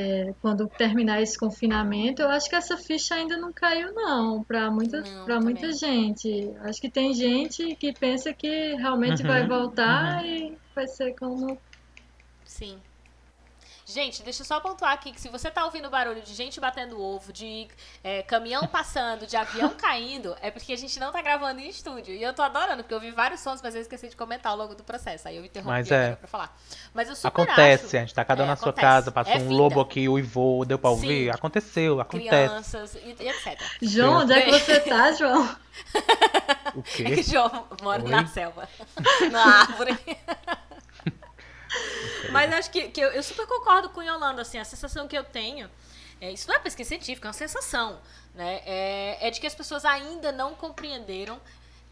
é, 0.00 0.32
quando 0.40 0.68
terminar 0.76 1.20
esse 1.22 1.36
confinamento, 1.38 2.22
eu 2.22 2.28
acho 2.28 2.48
que 2.48 2.54
essa 2.56 2.76
ficha 2.76 3.14
ainda 3.14 3.36
não 3.36 3.52
caiu, 3.52 3.92
não, 3.94 4.44
para 4.44 4.70
muita, 4.70 5.02
para 5.24 5.40
muita 5.40 5.72
gente. 5.72 6.28
Acho 6.60 6.80
que 6.80 6.90
tem 6.90 7.12
gente 7.14 7.74
que 7.76 7.92
pensa 7.98 8.32
que 8.34 8.74
realmente 8.76 9.24
vai 9.24 9.42
Uhum, 9.42 9.48
voltar 9.48 10.24
e 10.24 10.56
vai 10.74 10.86
ser 10.88 11.14
como. 11.18 11.60
Sim. 12.44 12.82
Gente, 13.90 14.22
deixa 14.22 14.42
eu 14.42 14.46
só 14.46 14.60
pontuar 14.60 14.92
aqui 14.92 15.12
que 15.12 15.18
se 15.20 15.30
você 15.30 15.50
tá 15.50 15.64
ouvindo 15.64 15.88
barulho 15.88 16.20
de 16.20 16.34
gente 16.34 16.60
batendo 16.60 17.00
ovo, 17.00 17.32
de 17.32 17.66
é, 18.04 18.22
caminhão 18.22 18.66
passando, 18.66 19.26
de 19.26 19.34
avião 19.34 19.70
caindo, 19.80 20.36
é 20.42 20.50
porque 20.50 20.74
a 20.74 20.76
gente 20.76 21.00
não 21.00 21.10
tá 21.10 21.22
gravando 21.22 21.58
em 21.60 21.68
estúdio. 21.70 22.14
E 22.14 22.22
eu 22.22 22.34
tô 22.34 22.42
adorando, 22.42 22.82
porque 22.82 22.92
eu 22.92 23.00
vi 23.00 23.10
vários 23.10 23.40
sons, 23.40 23.62
mas 23.62 23.74
eu 23.74 23.80
esqueci 23.80 24.08
de 24.10 24.14
comentar 24.16 24.52
ao 24.52 24.58
longo 24.58 24.74
do 24.74 24.84
processo. 24.84 25.26
Aí 25.26 25.38
eu 25.38 25.44
interrompi 25.44 25.70
Mas 25.70 25.90
é. 25.90 26.16
pra 26.16 26.28
falar. 26.28 26.54
Mas 26.92 27.08
eu 27.08 27.16
super 27.16 27.28
Acontece, 27.28 27.86
acho, 27.86 27.96
a 27.96 28.00
gente 28.00 28.14
tá 28.14 28.24
cada 28.26 28.42
um 28.42 28.44
É, 28.44 28.48
na 28.50 28.56
sua 28.56 28.68
acontece. 28.68 28.86
casa, 28.86 29.10
passou 29.10 29.32
É 29.32 29.38
um 29.38 29.52
lobo 29.52 29.80
aqui, 29.80 30.06
uivou, 30.06 30.66
deu 30.66 30.78
pra 30.78 30.90
Sim. 30.90 30.94
ouvir? 30.96 31.30
Aconteceu, 31.30 31.98
acontece. 31.98 32.28
crianças 32.28 32.94
e, 32.94 33.16
e 33.20 33.28
etc. 33.30 33.58
João, 33.80 34.18
onde 34.18 34.34
é 34.34 34.42
que 34.42 34.50
você 34.50 34.80
tá, 34.80 35.12
João? 35.12 35.44
O 36.74 36.80
É 36.80 36.82
quê? 36.82 37.04
que 37.14 37.22
João 37.22 37.66
mora 37.82 38.02
Oi? 38.04 38.10
na 38.10 38.26
selva, 38.26 38.68
na 39.32 39.60
árvore. 39.62 39.96
Mas 42.30 42.52
acho 42.52 42.70
que, 42.70 42.88
que 42.88 43.00
eu, 43.00 43.10
eu 43.10 43.22
super 43.22 43.46
concordo 43.46 43.90
com 43.90 44.02
Yolanda, 44.02 44.42
assim, 44.42 44.58
a 44.58 44.64
sensação 44.64 45.08
que 45.08 45.16
eu 45.16 45.24
tenho, 45.24 45.70
é, 46.20 46.30
isso 46.32 46.48
não 46.48 46.56
é 46.56 46.58
pesquisa 46.58 46.88
científica, 46.88 47.28
é 47.28 47.30
uma 47.30 47.32
sensação, 47.32 48.00
né? 48.34 48.60
É, 48.66 49.28
é 49.28 49.30
de 49.30 49.40
que 49.40 49.46
as 49.46 49.54
pessoas 49.54 49.84
ainda 49.84 50.30
não 50.32 50.54
compreenderam 50.54 51.40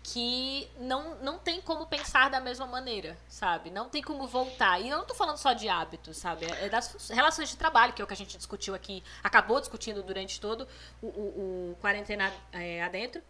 que 0.03 0.68
não, 0.79 1.16
não 1.16 1.37
tem 1.37 1.61
como 1.61 1.85
pensar 1.87 2.31
da 2.31 2.38
mesma 2.38 2.64
maneira, 2.64 3.18
sabe? 3.29 3.70
Não 3.70 3.88
tem 3.88 4.01
como 4.01 4.25
voltar. 4.29 4.81
E 4.81 4.88
eu 4.88 4.99
não 4.99 5.05
tô 5.05 5.14
falando 5.14 5.37
só 5.37 5.53
de 5.53 5.68
hábitos, 5.68 6.16
sabe? 6.18 6.46
É 6.61 6.68
das 6.68 6.92
fun- 6.92 7.12
relações 7.14 7.49
de 7.49 7.57
trabalho, 7.57 7.92
que 7.92 8.01
é 8.01 8.05
o 8.05 8.07
que 8.07 8.12
a 8.14 8.16
gente 8.16 8.37
discutiu 8.37 8.72
aqui, 8.72 9.03
acabou 9.22 9.59
discutindo 9.59 10.05
durante 10.05 10.40
todo 10.40 10.68
o, 11.03 11.07
o, 11.09 11.72
o 11.72 11.77
quarentena 11.81 12.33
é, 12.53 12.85
adentro. 12.85 13.20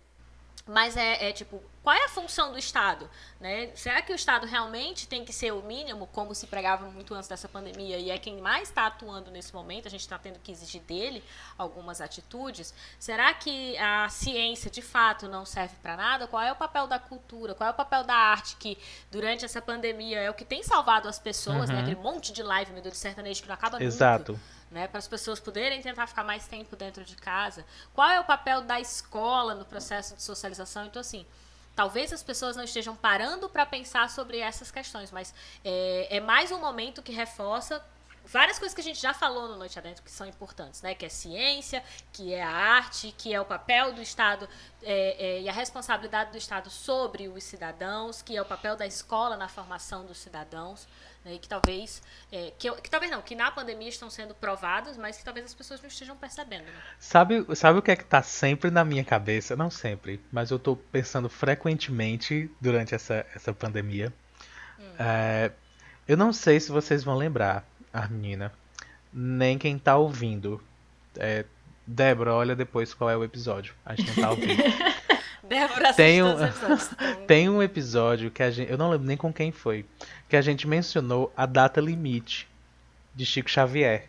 Mas 0.69 0.97
é, 0.97 1.29
é, 1.29 1.33
tipo, 1.33 1.63
qual 1.81 1.95
é 1.95 2.05
a 2.05 2.09
função 2.09 2.51
do 2.51 2.59
Estado? 2.59 3.09
Né? 3.41 3.71
Será 3.77 4.03
que 4.03 4.13
o 4.13 4.17
Estado 4.17 4.47
realmente 4.47 5.07
tem 5.07 5.25
que 5.25 5.33
ser 5.33 5.53
o 5.53 5.63
mínimo, 5.63 6.09
como 6.09 6.35
se 6.35 6.49
pregava 6.49 6.91
muito 6.91 7.15
antes 7.15 7.29
dessa 7.29 7.49
pandemia, 7.49 7.97
e 7.99 8.11
é 8.11 8.19
quem 8.19 8.41
mais 8.41 8.69
está 8.69 8.87
atuando 8.87 9.31
nesse 9.31 9.55
momento? 9.55 9.87
A 9.87 9.91
gente 9.91 10.01
está 10.01 10.19
tendo 10.19 10.41
que 10.41 10.51
exigir 10.51 10.83
dele 10.83 11.23
algumas 11.57 12.01
atitudes. 12.01 12.75
Será 12.99 13.33
que 13.33 13.79
a 13.79 14.09
ciência 14.09 14.69
de 14.69 14.83
fato 14.83 15.29
não 15.29 15.47
serve 15.47 15.77
para 15.81 15.97
nada? 15.97 16.27
Qual 16.27 16.43
é 16.43 16.51
o 16.51 16.57
papel 16.57 16.89
da 16.89 16.99
cultura? 16.99 17.55
Qual 17.55 17.69
é 17.69 17.71
o 17.71 17.77
papel 17.77 18.03
da 18.03 18.15
arte 18.15 18.57
que 18.57 18.77
durante 19.09 19.45
essa 19.45 19.63
pandemia 19.63 20.19
é 20.19 20.29
o 20.29 20.35
que 20.35 20.45
tem 20.45 20.65
salvado 20.65 21.09
as 21.09 21.21
pessoas, 21.21 21.69
né? 21.69 21.77
Uhum. 21.77 21.83
Aquele 21.83 21.97
monte 22.01 22.33
de 22.33 22.43
live, 22.43 22.73
meu 22.73 22.83
Deus, 22.83 22.95
de 22.95 23.01
sertanejo 23.01 23.41
que 23.41 23.47
não 23.47 23.55
acaba 23.55 23.75
nunca 23.75 23.85
Exato. 23.85 24.41
Né, 24.71 24.89
para 24.89 24.99
as 24.99 25.07
pessoas 25.07 25.39
poderem 25.41 25.81
tentar 25.81 26.07
ficar 26.07 26.25
mais 26.25 26.47
tempo 26.47 26.77
dentro 26.77 27.05
de 27.05 27.17
casa. 27.17 27.65
Qual 27.95 28.09
é 28.09 28.21
o 28.21 28.25
papel 28.25 28.63
da 28.63 28.81
escola 28.81 29.55
no 29.55 29.65
processo 29.65 30.17
de 30.17 30.23
socialização? 30.23 30.87
Então, 30.87 31.01
assim, 31.01 31.27
talvez 31.75 32.13
as 32.13 32.23
pessoas 32.23 32.57
não 32.57 32.65
estejam 32.65 32.97
parando 32.97 33.49
para 33.49 33.65
pensar 33.65 34.11
sobre 34.11 34.39
essas 34.39 34.71
questões, 34.71 35.11
mas 35.11 35.35
é, 35.65 36.17
é 36.17 36.21
mais 36.21 36.51
um 36.51 36.59
momento 36.59 37.03
que 37.03 37.13
reforça 37.13 37.85
várias 38.27 38.59
coisas 38.59 38.75
que 38.75 38.81
a 38.81 38.85
gente 38.85 39.01
já 39.01 39.15
falou 39.15 39.49
no 39.49 39.57
Noite 39.57 39.79
Adentro 39.79 40.03
que 40.03 40.11
são 40.11 40.27
importantes, 40.27 40.83
né? 40.83 40.95
Que 40.95 41.07
é 41.07 41.09
ciência, 41.09 41.83
que 42.13 42.35
é 42.35 42.43
a 42.43 42.51
arte, 42.51 43.15
que 43.17 43.33
é 43.33 43.41
o 43.41 43.45
papel 43.45 43.93
do 43.93 44.03
Estado 44.03 44.49
é, 44.83 45.37
é, 45.37 45.41
e 45.43 45.49
a 45.49 45.53
responsabilidade 45.53 46.33
do 46.33 46.39
Estado 46.39 46.69
sobre 46.69 47.29
os 47.29 47.45
cidadãos, 47.45 48.23
que 48.23 48.37
é 48.37 48.43
o 48.43 48.45
papel 48.45 48.77
da 48.77 48.87
escola 48.87 49.37
na 49.37 49.49
formação 49.49 50.05
dos 50.05 50.19
cidadãos, 50.19 50.87
né? 51.27 51.39
Que 51.39 51.49
talvez, 51.49 52.01
é, 52.31 52.53
que, 52.57 52.71
que 52.81 52.89
talvez 52.89 53.11
não, 53.11 53.21
que 53.21 53.35
na 53.35 53.51
pandemia 53.51 53.89
estão 53.89 54.09
sendo 54.09 54.35
provados, 54.35 54.97
mas 54.97 55.19
que 55.19 55.25
talvez 55.25 55.45
as 55.45 55.55
pessoas 55.55 55.83
não 55.83 55.89
estejam 55.89 56.17
percebendo. 56.17 56.65
Né? 56.65 56.73
Sabe, 56.99 57.45
sabe 57.57 57.81
o 57.81 57.83
que 57.83 57.91
é 57.91 57.97
que 57.97 58.05
tá 58.05 58.23
sempre 58.23 58.71
na 58.71 58.85
minha 58.85 59.05
cabeça? 59.05 59.57
Não 59.57 59.71
sempre, 59.71 60.21
mas 60.31 60.51
eu 60.51 60.59
tô 60.59 60.77
pensando 60.77 61.29
frequentemente 61.29 62.51
durante 62.61 62.95
essa, 62.95 63.27
essa 63.35 63.53
pandemia. 63.53 64.13
É, 64.99 65.51
eu 66.07 66.17
não 66.17 66.33
sei 66.33 66.61
se 66.61 66.71
vocês 66.71 67.03
vão 67.03 67.17
lembrar, 67.17 67.67
a 67.93 68.07
menina, 68.07 68.53
nem 69.13 69.59
quem 69.59 69.79
tá 69.79 69.97
ouvindo. 69.97 70.63
É, 71.17 71.45
Débora, 71.87 72.35
olha 72.35 72.55
depois 72.55 72.95
qual 72.95 73.11
é 73.11 73.17
o 73.17 73.25
episódio. 73.25 73.75
A 73.85 73.95
gente 73.95 74.09
não 74.09 74.23
tá 74.23 74.31
ouvindo. 74.31 74.63
Débora 75.49 75.93
Tem 75.95 76.23
um- 76.23 76.37
Tem 77.27 77.49
um 77.49 77.63
episódio 77.63 78.31
que 78.31 78.43
a 78.43 78.51
gente. 78.51 78.71
Eu 78.71 78.79
não 78.79 78.91
lembro 78.91 79.07
nem 79.07 79.17
com 79.17 79.33
quem 79.33 79.53
foi. 79.53 79.85
Que 80.29 80.37
a 80.37 80.43
gente 80.43 80.67
mencionou 80.67 81.33
a 81.37 81.47
data 81.47 81.81
limite 81.81 82.49
de 83.15 83.25
Chico 83.25 83.49
Xavier. 83.51 84.09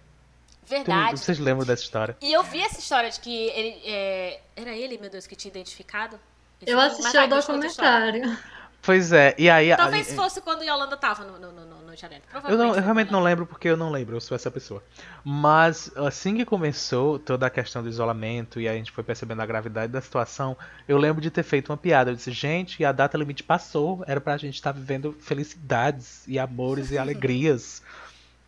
Tu- 0.65 0.69
Verdade. 0.71 1.17
vocês 1.17 1.39
lembram 1.39 1.65
dessa 1.65 1.83
história? 1.83 2.17
E 2.21 2.33
eu 2.33 2.43
vi 2.43 2.61
essa 2.61 2.79
história 2.79 3.09
de 3.09 3.19
que 3.19 3.33
ele. 3.49 3.81
é, 3.85 4.39
Era 4.55 4.71
ele, 4.75 4.97
meu 4.97 5.09
Deus, 5.09 5.25
que 5.27 5.35
tinha 5.35 5.49
identificado? 5.49 6.19
Esse 6.61 6.71
Eu 6.71 6.79
assisti 6.79 7.15
ao 7.17 7.27
documentário. 7.27 8.37
Pois 8.81 9.11
é, 9.11 9.35
e 9.37 9.49
aí. 9.49 9.71
a- 9.71 9.77
Talvez 9.77 10.13
fosse 10.13 10.41
quando 10.41 10.63
Yolanda 10.63 10.97
tava 10.97 11.23
no, 11.23 11.37
no, 11.39 11.51
no 11.51 11.76
Noite 11.97 12.05
Adentro. 12.05 12.51
Eu, 12.51 12.57
não, 12.57 12.75
eu 12.75 12.81
realmente 12.81 13.11
não 13.11 13.21
lembro 13.21 13.45
porque 13.45 13.67
eu 13.67 13.75
não 13.75 13.89
lembro, 13.89 14.15
eu 14.15 14.21
sou 14.21 14.35
essa 14.35 14.51
pessoa. 14.51 14.83
Mas 15.23 15.91
assim 15.95 16.35
que 16.35 16.45
começou 16.45 17.17
toda 17.17 17.47
a 17.47 17.49
questão 17.49 17.81
do 17.81 17.89
isolamento 17.89 18.61
e 18.61 18.67
a 18.67 18.73
gente 18.73 18.91
foi 18.91 19.03
percebendo 19.03 19.41
a 19.41 19.45
gravidade 19.45 19.91
da 19.91 19.99
situação, 19.99 20.55
eu 20.87 20.97
lembro 20.97 21.21
de 21.21 21.31
ter 21.31 21.43
feito 21.43 21.69
uma 21.71 21.77
piada. 21.77 22.11
Eu 22.11 22.15
disse, 22.15 22.31
gente, 22.31 22.85
a 22.85 22.91
data 22.91 23.17
limite 23.17 23.43
passou, 23.43 24.03
era 24.05 24.21
pra 24.21 24.37
gente 24.37 24.55
estar 24.55 24.71
vivendo 24.71 25.13
felicidades 25.19 26.23
e 26.27 26.37
amores 26.37 26.91
e 26.91 26.97
alegrias. 26.99 27.81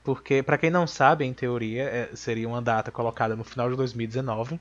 Porque, 0.04 0.44
pra 0.44 0.58
quem 0.58 0.70
não 0.70 0.86
sabe, 0.86 1.26
em 1.26 1.34
teoria, 1.34 1.84
é- 1.84 2.16
seria 2.16 2.48
uma 2.48 2.62
data 2.62 2.92
colocada 2.92 3.36
no 3.36 3.44
final 3.44 3.70
de 3.70 3.76
2019. 3.76 4.60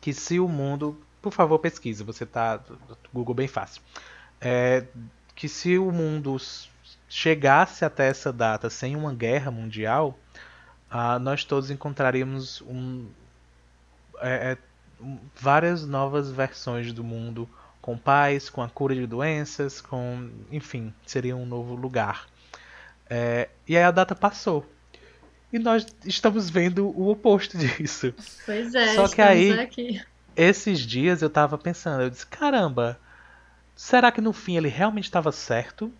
Que 0.00 0.12
se 0.12 0.38
o 0.38 0.48
mundo. 0.48 0.98
Por 1.20 1.32
favor, 1.32 1.58
pesquisa, 1.58 2.02
você 2.02 2.24
tá. 2.26 2.60
Google 3.12 3.34
bem 3.34 3.46
fácil. 3.46 3.82
É, 4.40 4.84
que 5.36 5.48
se 5.48 5.78
o 5.78 5.92
mundo 5.92 6.36
chegasse 7.14 7.84
até 7.84 8.08
essa 8.08 8.32
data 8.32 8.70
sem 8.70 8.96
uma 8.96 9.12
guerra 9.12 9.50
mundial, 9.50 10.18
ah, 10.90 11.18
nós 11.18 11.44
todos 11.44 11.70
encontraríamos 11.70 12.62
um, 12.62 13.06
é, 14.20 14.52
é, 14.52 14.58
um- 14.98 15.18
várias 15.36 15.86
novas 15.86 16.30
versões 16.30 16.90
do 16.90 17.04
mundo 17.04 17.46
com 17.82 17.98
paz, 17.98 18.48
com 18.48 18.62
a 18.62 18.68
cura 18.68 18.94
de 18.94 19.06
doenças, 19.06 19.78
com, 19.82 20.30
enfim, 20.50 20.94
seria 21.04 21.36
um 21.36 21.44
novo 21.44 21.74
lugar. 21.74 22.26
É, 23.10 23.50
e 23.68 23.76
aí 23.76 23.82
a 23.82 23.90
data 23.90 24.14
passou. 24.14 24.64
E 25.52 25.58
nós 25.58 25.86
estamos 26.06 26.48
vendo 26.48 26.86
o 26.98 27.10
oposto 27.10 27.58
disso. 27.58 28.14
Pois 28.46 28.74
é, 28.74 28.94
Só 28.94 29.06
que 29.06 29.20
aí- 29.20 29.60
aqui. 29.60 30.00
Esses 30.34 30.80
dias 30.80 31.20
eu 31.20 31.28
tava 31.28 31.58
pensando, 31.58 32.04
eu 32.04 32.08
disse, 32.08 32.26
caramba, 32.26 32.98
será 33.76 34.10
que 34.10 34.22
no 34.22 34.32
fim 34.32 34.56
ele 34.56 34.68
realmente 34.68 35.04
estava 35.04 35.30
certo? 35.30 35.92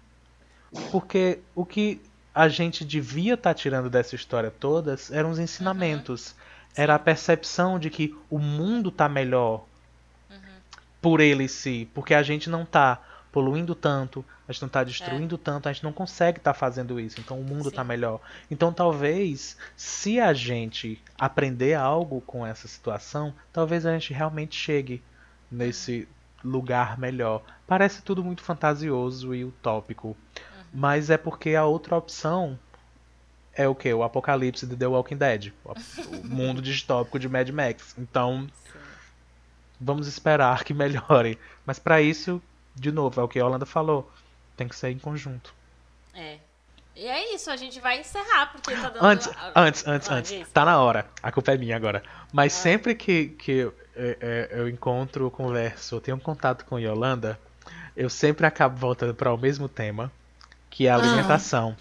Porque 0.91 1.41
o 1.55 1.65
que 1.65 2.01
a 2.35 2.49
gente 2.49 2.85
devia 2.85 3.35
estar 3.35 3.55
tirando 3.55 3.91
dessa 3.91 4.15
história 4.15 4.51
toda 4.51 4.97
eram 5.11 5.31
os 5.31 5.39
ensinamentos. 5.39 6.35
Era 6.75 6.95
a 6.95 6.99
percepção 6.99 7.79
de 7.79 7.91
que 7.91 8.17
o 8.31 8.39
mundo 8.39 8.91
tá 8.91 9.09
melhor 9.09 9.65
por 11.01 11.21
ele 11.21 11.45
em 11.45 11.49
si, 11.49 11.89
porque 11.93 12.15
a 12.15 12.23
gente 12.23 12.49
não 12.49 12.65
tá 12.65 13.03
poluindo 13.33 13.75
tanto, 13.75 14.25
a 14.47 14.53
gente 14.53 14.63
não 14.63 14.69
tá 14.69 14.85
destruindo 14.85 15.35
é. 15.35 15.39
tanto, 15.39 15.69
a 15.69 15.73
gente 15.73 15.83
não 15.83 15.93
consegue 15.93 16.39
estar 16.39 16.53
tá 16.53 16.59
fazendo 16.59 17.01
isso. 17.01 17.19
Então 17.19 17.41
o 17.41 17.45
mundo 17.45 17.71
está 17.71 17.83
melhor. 17.83 18.21
Então 18.51 18.73
talvez, 18.73 19.57
se 19.77 20.21
a 20.21 20.33
gente 20.33 21.03
aprender 21.19 21.75
algo 21.75 22.21
com 22.21 22.47
essa 22.47 22.69
situação, 22.69 23.35
talvez 23.53 23.85
a 23.85 23.93
gente 23.93 24.15
realmente 24.15 24.55
chegue 24.55 25.03
nesse 25.51 26.09
lugar 26.45 26.99
melhor. 26.99 27.43
Parece 27.67 28.03
tudo 28.03 28.23
muito 28.23 28.43
fantasioso 28.43 29.35
e 29.35 29.45
utópico. 29.45 30.17
Mas 30.73 31.11
é 31.11 31.17
porque 31.17 31.55
a 31.55 31.65
outra 31.65 31.97
opção 31.97 32.59
é 33.55 33.69
o 33.69 33.75
que? 33.75 33.93
O 33.93 34.03
apocalipse 34.03 34.67
de 34.67 34.77
The 34.77 34.87
Walking 34.87 35.17
Dead. 35.17 35.53
O 35.65 35.75
mundo 36.27 36.63
distópico 36.63 37.19
de 37.19 37.29
Mad 37.29 37.49
Max. 37.51 37.95
Então, 37.99 38.47
vamos 39.81 40.07
esperar 40.07 40.65
que 40.65 40.73
melhore. 40.73 41.39
Mas 41.67 41.79
para 41.79 42.01
isso, 42.01 42.43
de 42.75 42.91
novo, 42.91 43.21
é 43.21 43.25
o 43.25 43.29
que 43.29 43.39
a 43.39 43.45
Holanda 43.45 43.67
falou. 43.67 44.11
Tem 44.57 44.67
que 44.67 44.77
ser 44.77 44.91
em 44.91 44.99
conjunto. 44.99 45.55
É. 46.15 46.39
E 46.95 47.07
é 47.07 47.35
isso, 47.35 47.51
a 47.51 47.57
gente 47.57 47.81
vai 47.81 48.01
encerrar, 48.01 48.53
porque 48.53 48.75
tá 48.75 48.91
dando... 48.91 49.03
Antes, 49.03 49.31
antes, 49.55 49.87
antes, 49.87 50.11
ah, 50.11 50.15
antes. 50.15 50.49
Tá 50.51 50.65
na 50.65 50.81
hora. 50.81 51.07
A 51.23 51.33
culpa 51.33 51.53
é 51.53 51.57
minha 51.57 51.75
agora. 51.75 52.03
Mas 52.33 52.55
ah. 52.55 52.57
sempre 52.57 52.95
que, 52.95 53.29
que 53.29 53.73
é, 53.97 54.17
é, 54.21 54.61
eu 54.61 54.69
encontro, 54.69 55.31
converso, 55.31 56.01
tenho 56.01 56.19
um 56.19 56.21
contato 56.21 56.67
com 56.67 56.79
Yolanda, 56.79 57.39
eu 57.97 58.11
sempre 58.11 58.47
acabo 58.47 58.77
voltando 58.77 59.15
para 59.15 59.33
o 59.33 59.39
mesmo 59.39 59.69
tema, 59.69 60.13
que 60.73 60.87
é 60.87 60.91
a 60.91 60.97
ah. 60.97 60.99
alimentação. 60.99 61.77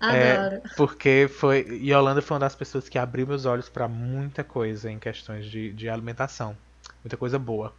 Ah. 0.00 0.16
É, 0.16 0.62
porque 0.76 1.28
foi. 1.28 1.60
Yolanda 1.82 2.22
foi 2.22 2.36
uma 2.36 2.40
das 2.40 2.54
pessoas 2.54 2.88
que 2.88 2.98
abriu 2.98 3.26
meus 3.26 3.44
olhos 3.44 3.68
para 3.68 3.88
muita 3.88 4.44
coisa 4.44 4.90
em 4.90 4.98
questões 4.98 5.46
de, 5.46 5.72
de 5.72 5.88
alimentação. 5.88 6.56
Muita 7.02 7.16
coisa 7.16 7.38
boa. 7.38 7.74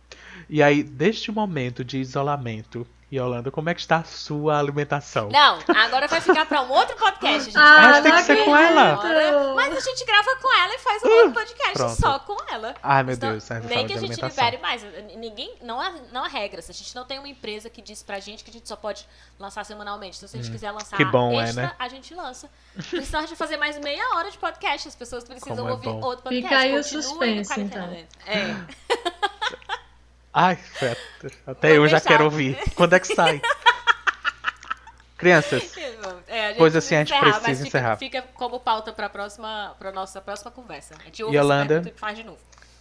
E 0.50 0.62
aí, 0.62 0.84
deste 0.84 1.32
momento 1.32 1.84
de 1.84 1.98
isolamento, 1.98 2.86
Yolanda, 3.12 3.50
como 3.50 3.70
é 3.70 3.74
que 3.74 3.80
está 3.80 3.98
a 3.98 4.04
sua 4.04 4.60
alimentação? 4.60 5.30
Não, 5.30 5.60
agora 5.70 6.08
vai 6.10 6.20
ficar 6.20 6.46
para 6.46 6.62
um 6.62 6.70
outro 6.70 6.96
podcast. 6.98 7.38
A 7.38 7.40
gente 7.40 7.58
ah, 7.58 7.82
mas 7.82 8.04
tem 8.04 8.12
que 8.12 8.22
ser 8.24 8.44
com 8.44 8.56
ela. 8.56 9.56
mas 9.56 9.78
a 9.78 9.80
gente 9.80 10.06
grava 10.06 10.36
com 10.42 10.54
ela 10.60 10.76
e 10.76 10.80
faz 10.80 11.04
um 11.04 11.10
outro 11.10 11.32
podcast 11.32 11.74
Pronto. 11.74 12.02
só 12.02 12.20
com 12.20 12.38
ela. 12.54 12.76
Ai, 12.84 13.04
meu 13.04 13.16
então, 13.16 13.32
Deus. 13.32 13.48
Nem 13.64 13.88
que 13.88 13.94
a 13.94 13.98
gente 13.98 14.22
libere 14.22 14.58
mais. 14.58 14.86
Ninguém, 15.16 15.56
não 15.62 15.80
há, 15.80 15.94
não 16.12 16.26
há 16.26 16.28
regras. 16.28 16.70
A 16.70 16.74
gente 16.74 16.94
não 16.94 17.06
tem 17.06 17.18
uma 17.18 17.30
empresa 17.30 17.70
que 17.70 17.82
diz 17.82 18.04
pra 18.04 18.20
gente 18.20 18.44
que 18.44 18.50
a 18.50 18.54
gente 18.54 18.68
só 18.68 18.76
pode 18.76 19.08
lançar 19.40 19.64
semanalmente. 19.64 20.18
Então, 20.18 20.28
se 20.28 20.36
a 20.36 20.42
gente 20.42 20.50
hum, 20.50 20.54
quiser 20.54 20.72
lançar 20.72 20.98
que 20.98 21.06
bom 21.06 21.40
extra, 21.40 21.64
é, 21.64 21.66
né? 21.68 21.76
a 21.80 21.88
gente 21.88 22.14
lança. 22.14 22.50
Precisamos 22.90 23.30
de 23.30 23.38
fazer 23.38 23.56
mais 23.56 23.80
meia 23.80 24.04
hora 24.16 24.30
de 24.30 24.38
podcast. 24.38 24.86
As 24.86 24.96
pessoas 24.96 25.24
precisam 25.24 25.66
é 25.66 25.72
ouvir 25.72 25.88
outro 25.88 26.24
podcast. 26.24 26.44
Fica 26.44 26.58
aí 26.58 26.78
o 26.78 26.84
suspense, 26.84 27.62
então. 27.62 27.90
É. 28.26 29.28
Ai, 30.40 30.60
até 31.48 31.70
Vou 31.70 31.78
eu 31.78 31.88
já 31.88 32.00
quero 32.00 32.26
ouvir. 32.26 32.56
Quando 32.76 32.94
é 32.94 33.00
que 33.00 33.08
sai? 33.08 33.42
Crianças. 35.18 35.76
É, 36.28 36.54
pois 36.54 36.76
assim, 36.76 36.94
a 36.94 37.00
gente 37.00 37.12
encerrar, 37.12 37.40
precisa 37.40 37.66
fica, 37.66 37.68
encerrar. 37.68 37.98
Fica 37.98 38.22
como 38.36 38.60
pauta 38.60 38.94
para 38.94 39.10
próxima, 39.10 39.76
para 39.80 39.92
nossa 39.92 40.22
próxima 40.22 40.52
conversa. 40.52 40.94
A 41.00 41.06
gente 41.06 41.24
ouve 41.24 41.36
Yolanda, 41.36 41.82
e 41.88 42.00
faz 42.00 42.16
de 42.16 42.24
novo. 42.24 42.38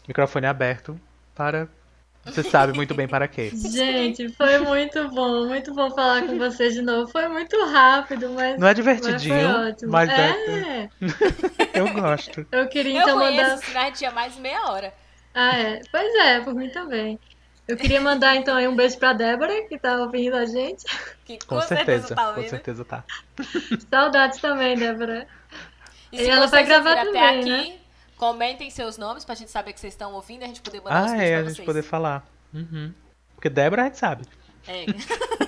Microfone 0.07 0.45
aberto 0.45 1.01
para 1.35 1.67
você 2.27 2.43
sabe 2.43 2.75
muito 2.75 2.93
bem 2.93 3.09
para 3.09 3.27
quê. 3.27 3.51
Gente, 3.57 4.29
foi 4.35 4.59
muito 4.59 5.09
bom, 5.09 5.47
muito 5.47 5.73
bom 5.73 5.91
falar 5.93 6.27
com 6.27 6.37
vocês 6.37 6.75
de 6.75 6.83
novo. 6.83 7.11
Foi 7.11 7.27
muito 7.27 7.57
rápido, 7.71 8.29
mas. 8.35 8.59
Não 8.59 8.69
é 8.69 8.75
divertidinho, 8.75 9.49
mas, 9.89 10.09
mas 10.09 10.11
é. 10.11 10.31
é... 10.31 10.91
Eu 11.73 11.91
gosto. 11.95 12.47
Eu 12.53 12.69
queria 12.69 13.01
então 13.01 13.23
eu 13.23 13.31
mandar. 13.31 13.87
Eu 13.87 13.93
tinha 13.93 14.11
mais 14.11 14.37
meia 14.37 14.61
hora. 14.71 14.93
Ah, 15.33 15.57
é. 15.57 15.81
Pois 15.91 16.15
é, 16.17 16.41
por 16.41 16.55
mim 16.55 16.69
também. 16.69 17.19
Eu 17.69 17.77
queria 17.77 18.01
mandar 18.01 18.37
então 18.37 18.57
aí 18.57 18.69
um 18.69 18.77
beijo 18.77 18.97
pra 18.99 19.13
Débora, 19.13 19.67
que 19.67 19.79
tá 19.79 19.97
ouvindo 19.99 20.37
a 20.37 20.47
gente. 20.47 20.85
Que 21.25 21.39
com, 21.39 21.57
com 21.57 21.61
certeza, 21.61 22.09
certeza 22.09 22.15
tá 22.15 22.33
Com 22.33 22.49
certeza 22.49 22.85
tá. 22.85 23.05
Saudades 23.91 24.41
também, 24.41 24.77
Débora. 24.77 25.27
E, 26.13 26.23
e 26.23 26.29
ela 26.29 26.47
vai 26.47 26.65
gravar 26.65 26.95
também, 27.05 27.23
até 27.23 27.39
aqui, 27.41 27.49
né? 27.49 27.79
Comentem 28.17 28.71
seus 28.71 28.97
nomes 28.97 29.25
pra 29.25 29.35
gente 29.35 29.51
saber 29.51 29.73
que 29.73 29.81
vocês 29.81 29.93
estão 29.93 30.15
ouvindo 30.15 30.43
e 30.43 30.45
a 30.45 30.47
gente 30.47 30.61
poder 30.63 30.81
mandar 30.81 31.11
ah, 31.11 31.23
é, 31.23 31.35
a 31.37 31.45
gente 31.45 31.63
poder 31.63 31.83
falar. 31.83 32.25
Uhum. 32.55 32.95
Porque 33.35 33.51
Débora 33.51 33.83
a 33.83 33.85
gente 33.87 33.99
sabe. 33.99 34.25
É. 34.69 34.87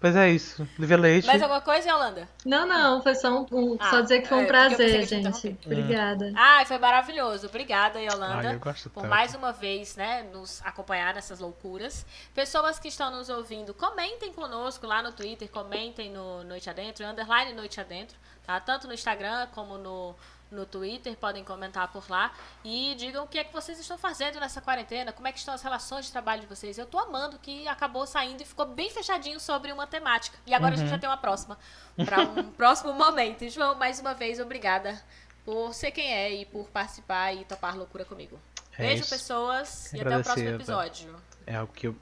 Pois 0.00 0.16
é 0.16 0.30
isso. 0.30 0.66
Livia 0.78 0.96
Leite. 0.96 1.26
Mais 1.26 1.42
alguma 1.42 1.60
coisa, 1.60 1.90
Yolanda? 1.90 2.26
Não, 2.46 2.66
não. 2.66 3.02
Foi 3.02 3.14
só, 3.14 3.42
um, 3.42 3.46
um 3.52 3.76
ah, 3.78 3.90
só 3.90 4.00
dizer 4.00 4.22
que 4.22 4.28
foi 4.28 4.38
um 4.38 4.42
é, 4.42 4.46
prazer, 4.46 5.06
gente. 5.06 5.58
Obrigada. 5.66 6.32
Ah, 6.34 6.64
foi 6.64 6.78
maravilhoso. 6.78 7.48
Obrigada, 7.48 8.00
Yolanda. 8.00 8.56
Gosto 8.56 8.88
por 8.88 9.02
tanto. 9.02 9.10
mais 9.10 9.34
uma 9.34 9.52
vez, 9.52 9.96
né, 9.96 10.22
nos 10.32 10.62
acompanhar 10.64 11.12
nessas 11.12 11.38
loucuras. 11.38 12.06
Pessoas 12.34 12.78
que 12.78 12.88
estão 12.88 13.10
nos 13.10 13.28
ouvindo, 13.28 13.74
comentem 13.74 14.32
conosco 14.32 14.86
lá 14.86 15.02
no 15.02 15.12
Twitter, 15.12 15.50
comentem 15.50 16.10
no 16.10 16.44
Noite 16.44 16.70
Adentro, 16.70 17.04
underline 17.04 17.52
Noite 17.52 17.78
Adentro, 17.78 18.16
tá? 18.46 18.58
Tanto 18.58 18.86
no 18.86 18.94
Instagram 18.94 19.48
como 19.52 19.76
no 19.76 20.14
no 20.50 20.66
Twitter, 20.66 21.16
podem 21.16 21.44
comentar 21.44 21.90
por 21.92 22.08
lá 22.10 22.32
e 22.64 22.94
digam 22.96 23.24
o 23.24 23.26
que 23.28 23.38
é 23.38 23.44
que 23.44 23.52
vocês 23.52 23.78
estão 23.78 23.96
fazendo 23.96 24.40
nessa 24.40 24.60
quarentena, 24.60 25.12
como 25.12 25.28
é 25.28 25.32
que 25.32 25.38
estão 25.38 25.54
as 25.54 25.62
relações 25.62 26.06
de 26.06 26.12
trabalho 26.12 26.40
de 26.40 26.46
vocês. 26.46 26.78
Eu 26.78 26.86
tô 26.86 26.98
amando 26.98 27.38
que 27.38 27.66
acabou 27.68 28.06
saindo 28.06 28.42
e 28.42 28.44
ficou 28.44 28.66
bem 28.66 28.90
fechadinho 28.90 29.38
sobre 29.38 29.72
uma 29.72 29.86
temática. 29.86 30.36
E 30.46 30.54
agora 30.54 30.70
uhum. 30.70 30.74
a 30.74 30.76
gente 30.78 30.86
uhum. 30.86 30.94
já 30.94 30.98
tem 30.98 31.08
uma 31.08 31.16
próxima 31.16 31.58
para 32.04 32.20
um 32.20 32.50
próximo 32.52 32.92
momento. 32.92 33.48
João, 33.48 33.74
mais 33.74 34.00
uma 34.00 34.14
vez, 34.14 34.40
obrigada 34.40 35.00
por 35.44 35.72
ser 35.72 35.90
quem 35.90 36.12
é 36.12 36.32
e 36.32 36.44
por 36.44 36.68
participar 36.68 37.34
e 37.34 37.44
topar 37.44 37.76
loucura 37.76 38.04
comigo. 38.04 38.38
É 38.78 38.86
Beijo, 38.86 39.02
isso. 39.02 39.10
pessoas, 39.10 39.92
e 39.92 40.00
até 40.00 40.18
o 40.18 40.22
próximo 40.22 40.48
episódio. 40.48 41.14
É 41.46 41.56
algo 41.56 41.72
que 41.72 41.88
eu 41.88 41.96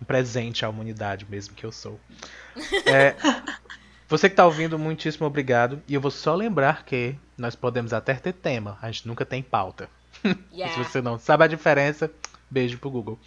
um 0.00 0.04
presente 0.04 0.64
à 0.64 0.68
humanidade 0.68 1.26
mesmo 1.28 1.54
que 1.54 1.64
eu 1.64 1.72
sou. 1.72 1.98
É, 2.86 3.14
você 4.08 4.28
que 4.28 4.32
está 4.34 4.44
ouvindo, 4.44 4.78
muitíssimo 4.78 5.26
obrigado. 5.26 5.82
E 5.88 5.94
eu 5.94 6.00
vou 6.00 6.10
só 6.10 6.34
lembrar 6.34 6.84
que 6.84 7.16
nós 7.36 7.54
podemos 7.54 7.92
até 7.92 8.14
ter 8.14 8.32
tema, 8.32 8.78
a 8.80 8.90
gente 8.90 9.06
nunca 9.08 9.24
tem 9.24 9.42
pauta. 9.42 9.88
Yeah. 10.50 10.72
Se 10.72 10.82
você 10.82 11.02
não 11.02 11.18
sabe 11.18 11.44
a 11.44 11.46
diferença, 11.46 12.10
beijo 12.50 12.78
pro 12.78 12.90
Google. 12.90 13.18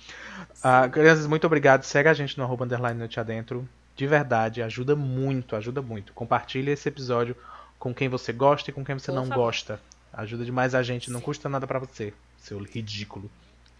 Uh, 0.58 0.89
crianças, 0.89 1.28
muito 1.28 1.46
obrigado. 1.46 1.84
Segue 1.84 2.10
a 2.10 2.13
gente 2.13 2.38
no 2.38 2.44
arroba 2.44 2.65
underline 2.65 2.98
noite 2.98 3.20
adentro. 3.20 3.70
De 3.96 4.08
verdade, 4.08 4.62
ajuda 4.62 4.96
muito, 4.96 5.56
ajuda 5.56 5.82
muito. 5.82 6.12
Compartilhe 6.13 6.72
esse 6.72 6.89
episódio 6.89 7.36
com 7.78 7.94
quem 7.94 8.10
você 8.10 8.34
gosta 8.34 8.70
e 8.70 8.74
com 8.74 8.84
quem 8.84 8.98
você 8.98 9.12
Por 9.12 9.15
não 9.15 9.26
favor. 9.28 9.46
gosta. 9.46 9.80
Ajuda 10.12 10.44
demais 10.44 10.74
a 10.74 10.82
gente, 10.82 11.12
não 11.12 11.22
custa 11.22 11.48
nada 11.48 11.68
para 11.68 11.80
você, 11.80 12.13
seu 12.38 12.58
ridículo. 12.58 13.30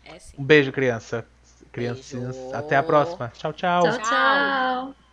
É, 0.06 0.18
um 0.38 0.44
beijo, 0.44 0.72
criança. 0.72 1.26
Crianças, 1.72 2.36
até 2.54 2.78
a 2.78 2.84
próxima. 2.84 3.32
Tchau, 3.36 3.54
tchau. 3.54 3.84
Tchau, 3.84 4.02
tchau. 4.02 5.09